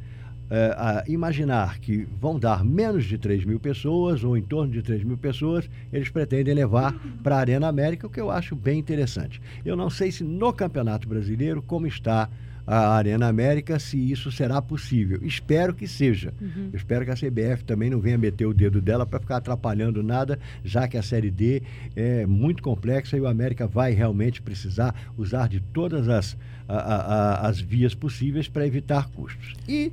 [0.50, 4.80] eh, a imaginar que vão dar menos de 3 mil pessoas ou em torno de
[4.80, 8.78] 3 mil pessoas, eles pretendem levar para a Arena América, o que eu acho bem
[8.78, 9.42] interessante.
[9.62, 12.30] Eu não sei se no Campeonato Brasileiro como está
[12.70, 15.18] a Arena América, se isso será possível.
[15.22, 16.34] Espero que seja.
[16.40, 16.68] Uhum.
[16.74, 20.38] Espero que a CBF também não venha meter o dedo dela para ficar atrapalhando nada,
[20.64, 21.62] já que a Série D
[21.96, 26.36] é muito complexa e o América vai realmente precisar usar de todas as,
[26.68, 26.96] a- a-
[27.44, 29.54] a- as vias possíveis para evitar custos.
[29.66, 29.90] E,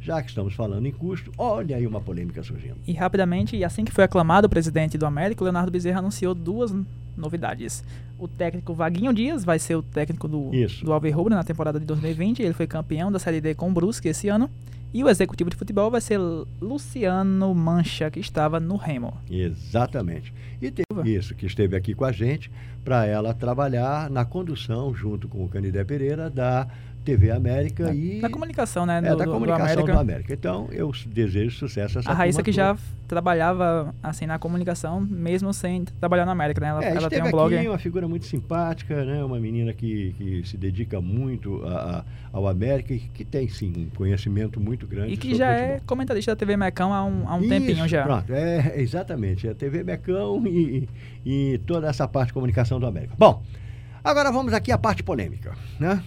[0.00, 2.76] já que estamos falando em custo, olha aí uma polêmica surgindo.
[2.86, 6.74] E rapidamente, e assim que foi aclamado o presidente do América, Leonardo Bezerra anunciou duas
[7.16, 7.84] novidades.
[8.18, 10.84] O técnico Vaguinho Dias vai ser o técnico do, Isso.
[10.84, 12.42] do Alvirrubro na temporada de 2020.
[12.42, 14.48] Ele foi campeão da Série D com o Brusque esse ano.
[14.92, 16.20] E o executivo de futebol vai ser
[16.60, 19.12] Luciano Mancha, que estava no Remo.
[19.28, 20.32] Exatamente.
[20.62, 22.48] E teve isso, que esteve aqui com a gente
[22.84, 26.68] para ela trabalhar na condução, junto com o Canidé Pereira, da
[27.04, 28.20] TV América e.
[28.20, 28.98] Da comunicação, né?
[28.98, 29.92] É, do, da do- do comunicação América.
[29.92, 30.32] do América.
[30.34, 32.78] Então, eu desejo sucesso a essa A Raíssa que já toda.
[32.80, 36.68] f- trabalhava assim na comunicação, mesmo sem trabalhar na América, né?
[36.68, 37.54] Ela, É, ela tem um blog.
[37.56, 39.22] aqui, uma figura muito simpática, né?
[39.22, 43.72] Uma menina que, que se dedica muito a- a- ao América e que tem, sim,
[43.92, 47.34] um conhecimento muito grande E que já é comentarista da TV Mecão há um, há
[47.36, 48.02] um Isso, tempinho já.
[48.04, 49.46] Pronto, é exatamente.
[49.46, 50.88] É a TV Mecão e,
[51.24, 53.14] e toda essa parte de comunicação do América.
[53.18, 53.42] Bom,
[54.02, 56.02] agora vamos aqui à parte polêmica, né?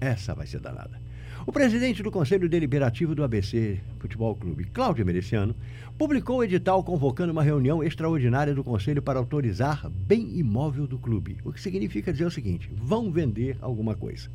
[0.00, 1.00] Essa vai ser danada.
[1.46, 5.54] O presidente do Conselho Deliberativo do ABC Futebol Clube, Cláudio Mereciano,
[5.96, 11.36] publicou o edital convocando uma reunião extraordinária do Conselho para autorizar bem imóvel do clube.
[11.44, 14.28] O que significa dizer o seguinte: vão vender alguma coisa.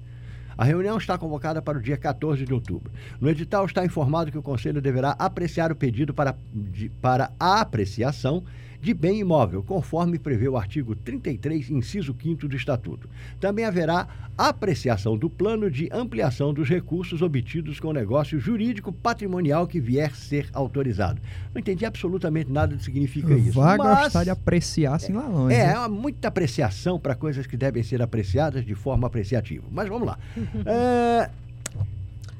[0.57, 2.91] A reunião está convocada para o dia 14 de outubro.
[3.19, 7.61] No edital está informado que o Conselho deverá apreciar o pedido para, de- para a
[7.61, 8.43] apreciação
[8.81, 13.07] de bem imóvel, conforme prevê o artigo 33, inciso 5 do Estatuto.
[13.39, 14.07] Também haverá
[14.37, 20.15] apreciação do plano de ampliação dos recursos obtidos com o negócio jurídico patrimonial que vier
[20.15, 21.21] ser autorizado.
[21.53, 23.59] Não entendi absolutamente nada do que significa isso.
[23.59, 25.53] Vai mas- gostar de apreciar assim lá longe.
[25.53, 25.73] é, né?
[25.75, 29.65] há muita apreciação para coisas que devem ser apreciadas de forma apreciativa.
[29.69, 30.17] Mas vamos lá.
[30.65, 31.29] É,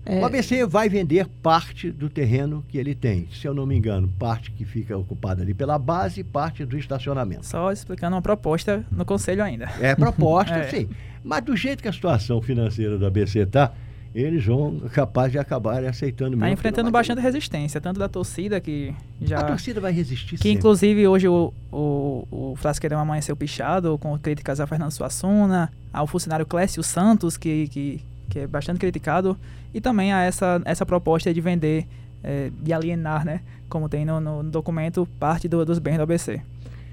[0.05, 3.27] É, O ABC vai vender parte do terreno que ele tem.
[3.31, 6.77] Se eu não me engano, parte que fica ocupada ali pela base e parte do
[6.77, 7.45] estacionamento.
[7.45, 9.69] Só explicando uma proposta no conselho ainda.
[9.79, 10.69] É proposta, É.
[10.69, 10.89] sim.
[11.23, 13.71] Mas do jeito que a situação financeira do ABC está,
[14.13, 16.41] eles vão capaz de acabarem aceitando mesmo.
[16.41, 19.39] Tá porque enfrentando não vai bastante resistência, tanto da torcida que já.
[19.39, 20.51] A torcida vai resistir Que sempre.
[20.51, 26.45] inclusive hoje o, o, o Frasqueirão amanheceu pichado com críticas a Fernando Suassuna, ao funcionário
[26.45, 29.37] Clécio Santos, que, que, que é bastante criticado,
[29.73, 31.85] e também a essa, essa proposta de vender,
[32.23, 33.41] eh, de alienar, né?
[33.67, 36.41] Como tem no, no documento, parte do- dos bens do ABC.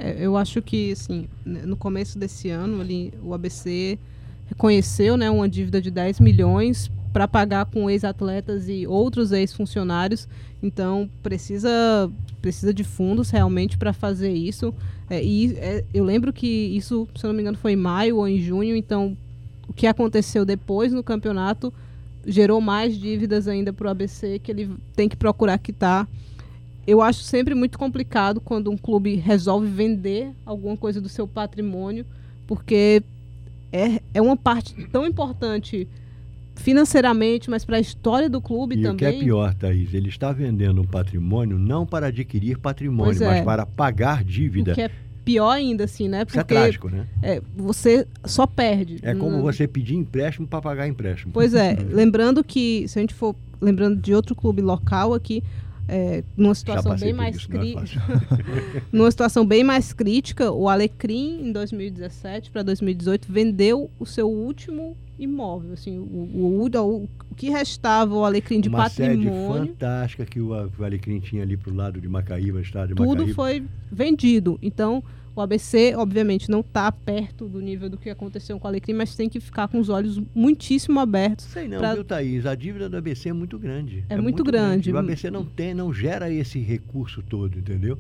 [0.01, 3.99] É, eu acho que, assim, no começo desse ano, ali, o ABC
[4.47, 10.29] reconheceu né, uma dívida de 10 milhões para pagar com ex-atletas e outros ex-funcionários.
[10.63, 12.11] Então, precisa,
[12.43, 14.75] precisa de fundos realmente para fazer isso.
[15.09, 18.27] É, e é, eu lembro que isso, se não me engano, foi em maio ou
[18.29, 18.75] em junho.
[18.77, 19.17] Então,
[19.69, 21.73] o que aconteceu depois no campeonato
[22.27, 26.09] gerou mais dívidas ainda para o ABC que ele tem que procurar quitar
[26.89, 32.07] eu acho sempre muito complicado quando um clube resolve vender alguma coisa do seu patrimônio,
[32.47, 33.03] porque
[33.71, 35.87] é, é uma parte tão importante
[36.57, 39.23] financeiramente, mas para a história do clube E o que é também.
[39.23, 43.27] pior, Thaís, ele está vendendo um patrimônio não para adquirir patrimônio, é.
[43.27, 44.73] mas para pagar dívida.
[44.73, 44.91] O que é
[45.33, 46.25] pior ainda, assim, né?
[46.27, 47.07] Isso é Porque trágico, né?
[47.23, 48.99] é, você só perde.
[49.03, 51.33] É como Não- você pedir empréstimo para pagar empréstimo.
[51.33, 55.43] Pois é, lembrando que, se a gente for lembrando de outro clube local aqui,
[55.89, 57.81] é, numa situação bem mais é crítica.
[57.81, 58.83] fácil.
[58.93, 64.95] numa situação bem mais crítica, o Alecrim, em 2017 para 2018, vendeu o seu último
[65.19, 65.73] imóvel.
[65.73, 70.41] Assim, o, o, o, o que restava o Alecrim de Uma sede patrimônio, fantástica que
[70.41, 73.35] o o Alecrim tinha ali pro lado de Macaíba, estado de tudo Macaíba.
[73.35, 74.59] foi vendido.
[74.61, 75.03] Então,
[75.41, 79.15] o ABC, obviamente, não está perto do nível do que aconteceu com o Alecrim, mas
[79.15, 81.47] tem que ficar com os olhos muitíssimo abertos.
[81.47, 82.47] Sei não, pra- viu, Thaís?
[82.47, 84.05] A dívida do ABC é muito grande.
[84.09, 84.93] É muito grande.
[84.93, 87.99] O ABC não tem, não gera esse recurso todo, entendeu?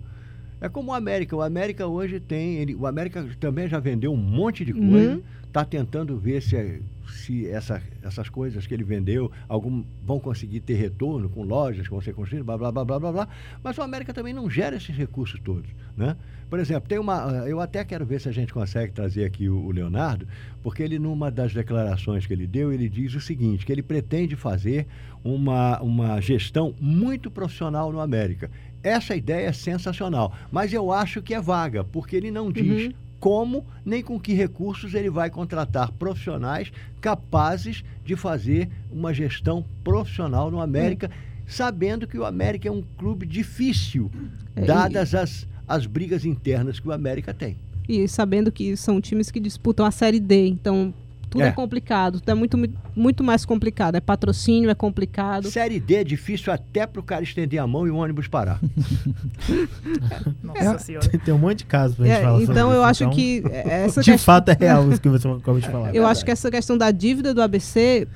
[0.61, 1.37] É como o América.
[1.37, 2.57] O América hoje tem.
[2.57, 4.91] Ele, o América também já vendeu um monte de Uhum.
[4.91, 5.23] coisa.
[5.47, 10.75] Está tentando ver se, se essa, essas coisas que ele vendeu algum, vão conseguir ter
[10.75, 13.29] retorno com lojas que vão ser construídas, blá, blá, blá, blá, blá, blá.
[13.65, 16.17] Mas o América também não gera esses recursos todos, né?
[16.51, 17.45] Por exemplo, tem uma...
[17.47, 20.27] Eu até quero ver se a gente consegue trazer aqui o, o Leonardo,
[20.63, 24.37] porque ele, numa das declarações que ele deu, ele diz o seguinte, que ele pretende
[24.37, 24.87] fazer
[25.25, 28.51] uma, uma gestão muito profissional no América.
[28.83, 32.93] Essa ideia é sensacional, mas eu acho que é vaga, porque ele não diz Uhum.
[33.21, 36.71] como nem com que recursos ele vai contratar profissionais
[37.01, 41.11] capazes de fazer uma gestão profissional no América,
[41.47, 44.11] sabendo que o América é um clube difícil,
[44.55, 47.57] É, dadas as, as brigas internas que o América tem.
[47.89, 50.93] E sabendo que são times que disputam a Série D, então
[51.31, 51.53] tudo é, É.
[51.53, 52.59] complicado, tudo é muito,
[52.97, 53.95] muito mais complicado.
[53.97, 55.51] É patrocínio, é complicado.
[55.51, 58.59] Série D é difícil até para o cara estender a mão e o ônibus parar.
[60.43, 61.09] Nossa senhora.
[61.25, 63.15] Tem um monte de casos pra gente É, falar sobre então eu isso, acho então,
[63.15, 65.95] que essa De questão- fato é real isso que você acabou de falar.
[65.95, 68.07] Eu acho que essa questão da dívida do ABC,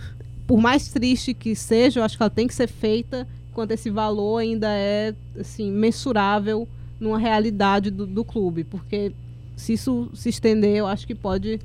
[0.47, 3.91] por mais triste que seja, eu acho que ela tem que ser feita quando esse
[3.91, 6.67] valor ainda é assim mensurável
[6.99, 9.13] numa realidade do, do clube, porque
[9.57, 11.61] se isso se estender, eu acho que pode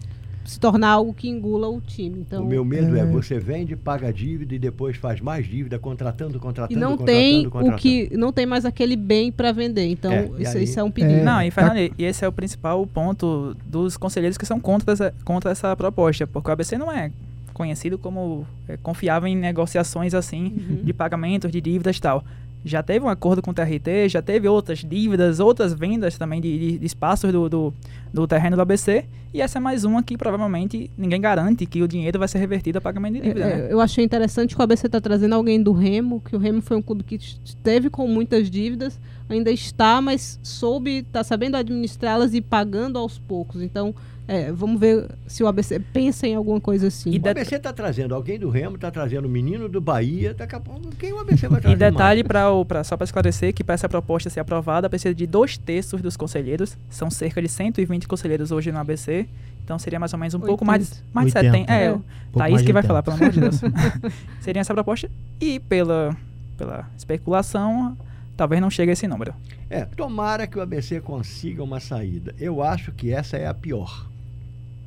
[0.48, 2.20] se tornar algo que engula o time.
[2.22, 3.02] Então, o meu medo é...
[3.02, 3.06] é.
[3.06, 7.06] você vende, paga a dívida e depois faz mais dívida, contratando, e contratando, não contratando,
[7.20, 7.82] tem o contratando.
[7.82, 9.86] que não tem mais aquele bem para vender.
[9.88, 11.24] Então, É, e isso, aí- isso é um perigo.
[11.24, 15.14] Não, e Fernando, e esse é o principal ponto dos conselheiros que são contra essa,
[15.26, 17.12] contra essa proposta, porque o ABC não é
[17.54, 20.80] conhecido como é, confiável em negociações assim Uhum.
[20.84, 22.24] de pagamentos, de dívidas e tal.
[22.68, 26.58] Já teve um acordo com o TRT, já teve outras dívidas, outras vendas também de,
[26.58, 27.74] de- de espaços do, do,
[28.14, 31.88] do terreno do ABC, e essa é mais uma que provavelmente ninguém garante que o
[31.88, 33.40] dinheiro vai ser revertido a pagamento de dívida.
[33.46, 33.68] É, né?
[33.70, 36.62] é, eu achei interessante que o ABC está trazendo alguém do Remo, que o Remo
[36.62, 39.00] foi um clube que esteve com muitas dívidas,
[39.30, 43.62] ainda está, mas soube, está sabendo administrá-las e pagando aos poucos.
[43.62, 43.94] Então,
[44.28, 47.12] é, vamos ver se o ABC pensa em alguma coisa assim.
[47.12, 50.56] E O ABC está trazendo alguém do Remo, está trazendo o menino do Bahia, daqui
[50.56, 52.28] a pouco quem o ABC vai E trazer detalhe, mais?
[52.28, 55.58] pra, o- pra- só para esclarecer, que para essa proposta ser aprovada, precisa de dois
[55.58, 56.78] terços dos conselheiros.
[56.90, 59.26] São cerca de 120 conselheiros hoje no ABC.
[59.64, 61.58] Então seria mais ou menos um pouco mais de, mais de 80.
[61.58, 61.74] 70.
[61.74, 61.92] É, É.
[61.92, 61.94] o
[62.32, 62.88] Pouco Thaís que de vai 80.
[62.88, 63.62] falar, pelo amor de Deus.
[64.42, 65.10] seria essa proposta.
[65.42, 66.16] E pela,
[66.58, 67.98] pela especulação,
[68.38, 69.34] talvez não chegue a esse número.
[69.70, 72.34] É, tomara que o ABC consiga uma saída.
[72.40, 74.08] Eu acho que essa é a pior.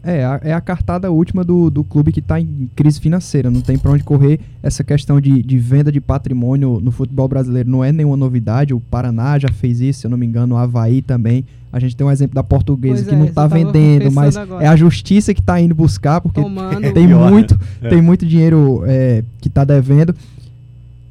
[0.02, 3.60] É, a- é a cartada última do, do clube que está em crise financeira, não
[3.60, 4.40] tem para onde correr.
[4.62, 8.72] Essa questão de, de venda de patrimônio no futebol brasileiro não é nenhuma novidade.
[8.72, 11.44] O Paraná já fez isso, se eu não me engano, o Havaí também.
[11.72, 14.64] A gente tem um exemplo da portuguesa Pois que é, não está vendendo, mas agora.
[14.64, 16.80] é a justiça que está indo buscar, porque Tomando.
[16.92, 17.14] tem né?
[17.30, 17.88] muito, É.
[17.90, 20.14] tem muito dinheiro é, que está devendo.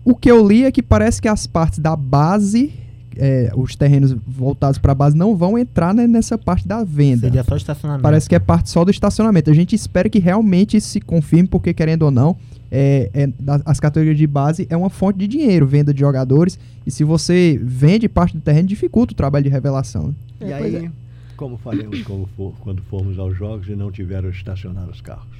[0.04, 2.74] O que eu li é que parece que as partes da base,
[3.20, 7.22] é, os terrenos voltados para a base, não vão entrar né, nessa parte da venda.
[7.28, 8.02] Seria só estacionamento.
[8.04, 9.50] Parece que é parte só do estacionamento.
[9.50, 12.36] A gente espera que realmente isso se confirme, porque querendo ou não,
[12.72, 13.30] é, é,
[13.66, 16.58] as categorias de base é uma fonte de dinheiro, venda de jogadores.
[16.86, 20.08] E se você vende parte do terreno, dificulta o trabalho de revelação.
[20.40, 20.48] né?
[20.48, 20.92] e É, aí,
[21.36, 25.40] como faremos como for- quando formos aos jogos e não tiveram estacionar os carros?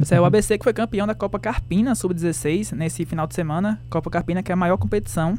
[0.00, 3.78] Esse é o ABC que foi campeão da Copa Carpina Sub-16 nesse final de semana.
[3.88, 5.38] Copa Carpina que é a maior competição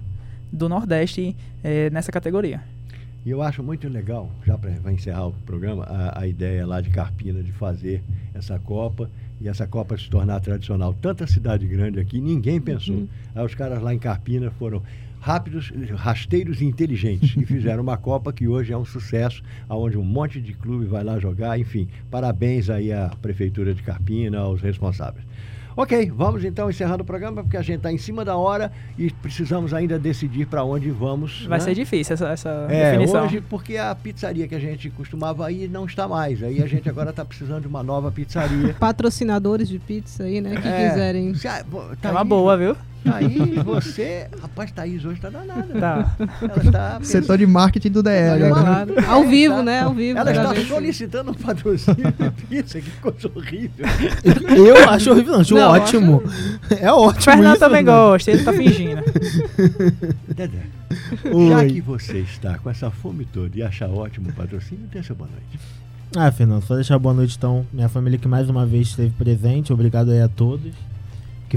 [0.52, 2.62] do Nordeste eh, nessa categoria.
[3.26, 6.92] E eu acho muito legal, já para encerrar o programa, a, a ideia lá de
[6.92, 8.04] Carpina de fazer
[8.36, 9.10] essa Copa
[9.42, 10.94] e essa Copa se tornar tradicional.
[10.94, 12.96] Tanta cidade grande aqui, ninguém pensou.
[12.96, 13.08] Uhum.
[13.34, 14.82] Aí os caras lá em Carpina foram
[15.20, 20.04] rápidos, rasteiros e inteligentes e fizeram uma Copa que hoje é um sucesso, aonde um
[20.04, 21.60] monte de clube vai lá jogar.
[21.60, 25.26] Enfim, parabéns aí à Prefeitura de Carpina, aos responsáveis.
[25.78, 29.12] Ok, vamos então encerrando o programa, porque a gente está em cima da hora e
[29.12, 31.46] precisamos ainda decidir para onde vamos.
[31.48, 31.66] Vai né?
[31.66, 33.26] ser difícil essa, essa É, definição.
[33.26, 36.42] hoje, porque a pizzaria que a gente costumava ir não está mais.
[36.42, 38.74] Aí a gente agora está precisando de uma nova pizzaria.
[38.80, 40.56] Patrocinadores de pizza aí, né?
[40.62, 41.34] Que É, quiserem.
[41.36, 42.76] se pô, É tá uma aí, boa, viu?
[43.12, 44.28] Aí você.
[44.42, 45.68] Rapaz, Thaís hoje tá danada.
[45.80, 46.16] Tá.
[46.42, 47.00] Ela está.
[47.04, 48.00] Setor de marketing do.
[48.00, 48.64] Olha, agora.
[48.86, 48.94] mano.
[49.08, 49.80] Ao vivo, está- né?
[49.82, 50.18] Ao vivo.
[50.20, 50.68] Ela está vez.
[50.68, 53.86] solicitando um patrocínio de pizza, que coisa horrível.
[54.56, 56.24] Eu acho horrível, não, acho Não, ótimo.
[56.80, 57.24] É ótimo.
[57.24, 58.10] Fernando isso, também Fernando.
[58.12, 59.02] gosta, ele tá fingindo.
[60.36, 60.62] Dedé,
[61.32, 61.50] Oi.
[61.50, 65.30] já que você está com essa fome toda e acha ótimo o patrocínio, seu boa
[65.30, 65.60] noite.
[66.16, 67.66] Ah, Fernando, só deixar boa noite então.
[67.74, 69.74] Minha família que mais uma vez esteve presente.
[69.74, 70.72] Obrigado aí a todos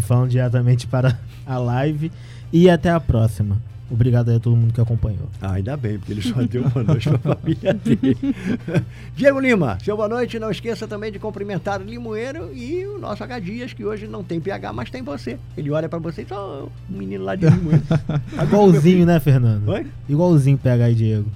[0.00, 2.10] que falam diretamente para a live.
[2.52, 3.60] E até a próxima.
[3.90, 5.28] Obrigado aí a todo mundo que acompanhou.
[5.40, 8.16] Ah, ainda bem, porque ele só deu boa noite para a família dele.
[9.16, 10.38] Diego Lima, seu boa noite.
[10.38, 14.22] Não esqueça também de cumprimentar o Limoeiro e o nosso H Dias, que hoje não
[14.22, 15.38] tem PH, mas tem você.
[15.56, 17.82] Ele olha para você e só um menino lá de Limoeiro.
[18.42, 19.66] Igualzinho, né, Fernando?
[19.68, 19.86] Oi?
[20.06, 21.30] Igualzinho PH e Diego.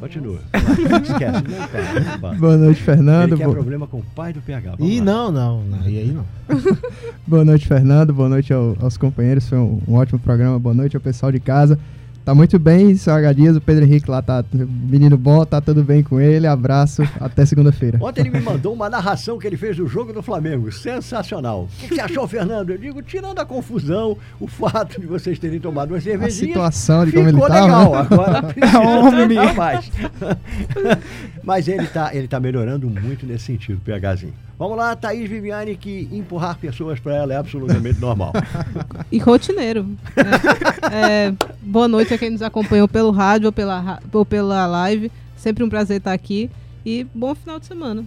[0.00, 0.38] Continua.
[1.04, 2.38] Esquece.
[2.38, 3.28] Boa noite, Fernando.
[3.32, 4.76] Ele quer Bo- problema com o pai do PH.
[4.78, 5.86] Vamos Ih, não, não, não.
[5.88, 6.24] E aí não.
[7.26, 8.12] Boa noite, Fernando.
[8.14, 9.46] Boa noite ao- aos companheiros.
[9.48, 10.58] Foi um, um ótimo programa.
[10.58, 11.78] Boa noite ao pessoal de casa.
[12.30, 15.82] Tá muito bem, seu H Dias, o Pedro Henrique lá tá menino bom, tá tudo
[15.82, 16.46] bem com ele.
[16.46, 17.98] Abraço, até segunda-feira.
[18.00, 20.70] Ontem ele me mandou uma narração que ele fez do jogo do Flamengo.
[20.70, 21.64] Sensacional.
[21.64, 22.70] O que, você achou, Fernando?
[22.70, 26.52] Eu digo, tirando a confusão, o fato de vocês terem tomado uma A cervejinha.
[26.54, 28.02] situação de Ficou como ele legal, tava.
[28.02, 28.08] né?
[28.12, 29.10] agora precisa Homem.
[29.26, 29.90] treinar mais.
[31.42, 34.34] Mas ele tá, ele tá melhorando muito nesse sentido, PHzinho.
[34.60, 38.30] Vamos lá, Thaís Viviane, que empurrar pessoas para ela é absolutamente normal.
[39.10, 39.86] E rotineiro.
[40.92, 45.10] É, é, boa noite a quem nos acompanhou pelo rádio ou pela, ou pela live.
[45.34, 46.50] Sempre um prazer estar aqui.
[46.84, 48.04] E bom final de semana.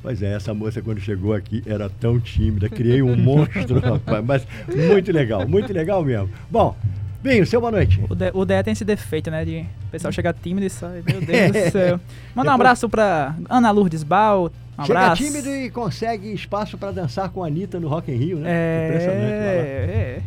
[0.00, 4.24] Pois é, essa moça quando chegou aqui era tão tímida, criei um monstro, rapaz.
[4.24, 6.30] Mas muito legal, muito legal mesmo.
[6.48, 6.76] Bom,
[7.22, 8.00] Binho, seu boa noite.
[8.08, 9.44] O DE, o DE tem esse defeito, né?
[9.44, 11.02] De o pessoal chegar tímido e sai.
[11.04, 12.00] Meu Deus do céu.
[12.34, 14.50] Manda um abraço pra Ana Lourdes Bal.
[14.78, 15.22] Um Chega abraço.
[15.24, 18.88] tímido e consegue espaço para dançar com a Anitta no Rock in Rio, né?
[18.88, 19.20] Impressionante.
[19.20, 19.62] vai lá.
[19.62, 20.22] É,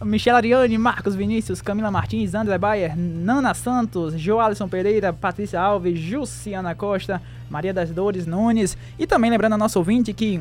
[0.00, 0.04] é.
[0.04, 6.74] Michelle Ariane, Marcos Vinícius, Camila Martins, André Bayer, Nana Santos, Joalisson Pereira, Patrícia Alves, Jussiana
[6.74, 7.20] Costa,
[7.50, 8.76] Maria das Dores Nunes.
[8.98, 10.40] E também lembrando a nosso ouvinte que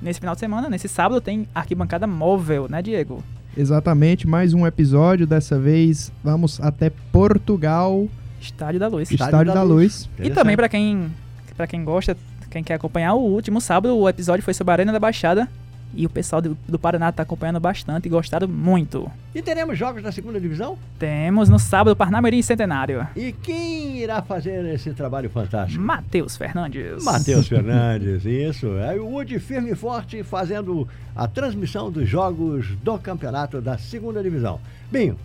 [0.00, 3.22] nesse final de semana, nesse sábado, tem arquibancada móvel, né, Diego?
[3.56, 5.26] Exatamente, mais um episódio.
[5.26, 8.08] Dessa vez vamos até Portugal,
[8.40, 9.10] Estádio da Luz.
[9.10, 10.08] Estádio Estádio da da Luz.
[10.18, 10.28] Luz.
[10.28, 11.10] E também pra quem,
[11.56, 12.16] pra quem gosta,
[12.50, 15.48] quem quer acompanhar, o último sábado o episódio foi sobre a Arena da Baixada.
[15.94, 19.10] E o pessoal do, do Paraná tá acompanhando bastante e gostaram muito.
[19.34, 20.78] E teremos jogos da segunda divisão?
[20.98, 23.06] Temos no sábado Parnamirim Centenário.
[23.14, 25.82] E quem irá fazer esse trabalho fantástico?
[25.82, 27.04] Matheus Fernandes.
[27.04, 28.68] Matheus Fernandes, isso.
[28.78, 34.22] É o Wood firme e forte fazendo a transmissão dos jogos do campeonato da segunda
[34.22, 34.58] divisão.
[34.90, 35.18] Binho,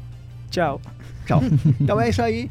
[0.51, 0.81] Tchau.
[1.25, 1.41] tchau.
[1.79, 2.49] Então é isso aí.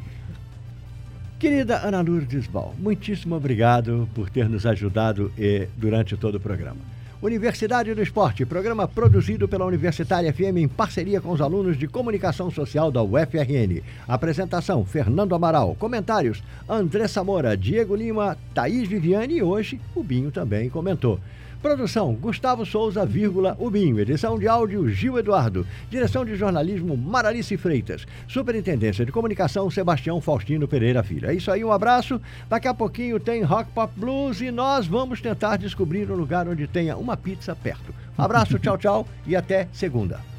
[1.38, 6.80] Querida Ana Lourdes Bal, muitíssimo obrigado por ter nos ajudado eh, durante todo o programa.
[7.22, 12.50] Universidade do Esporte, programa produzido pela Universitária FM em parceria com os alunos de Comunicação
[12.50, 13.82] Social da UFRN.
[14.06, 15.74] Apresentação: Fernando Amaral.
[15.78, 21.18] Comentários: André Moura, Diego Lima, Thaís Viviane e hoje o Binho também comentou.
[21.62, 23.98] Produção: Gustavo Souza, vírgula, o Binho.
[23.98, 25.66] Edição de áudio: Gil Eduardo.
[25.90, 28.07] Direção de jornalismo: Maralice Freitas.
[28.28, 31.28] Superintendência de comunicação: Sebastião Faustino Pereira Filho.
[31.28, 32.20] É isso aí, um abraço.
[32.48, 36.66] Daqui a pouquinho tem Rock Pop Blues e nós vamos tentar descobrir um lugar onde
[36.66, 37.94] tenha uma pizza perto.
[38.16, 40.36] Abraço, tchau, tchau e até segunda.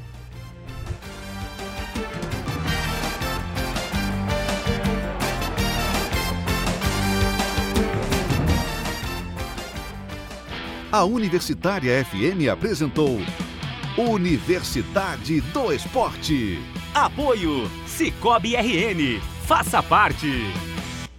[10.90, 13.18] A Universitária FM apresentou
[13.98, 16.58] Universidade do Esporte.
[16.94, 19.20] Apoio Cicobi RN.
[19.46, 20.26] Faça parte.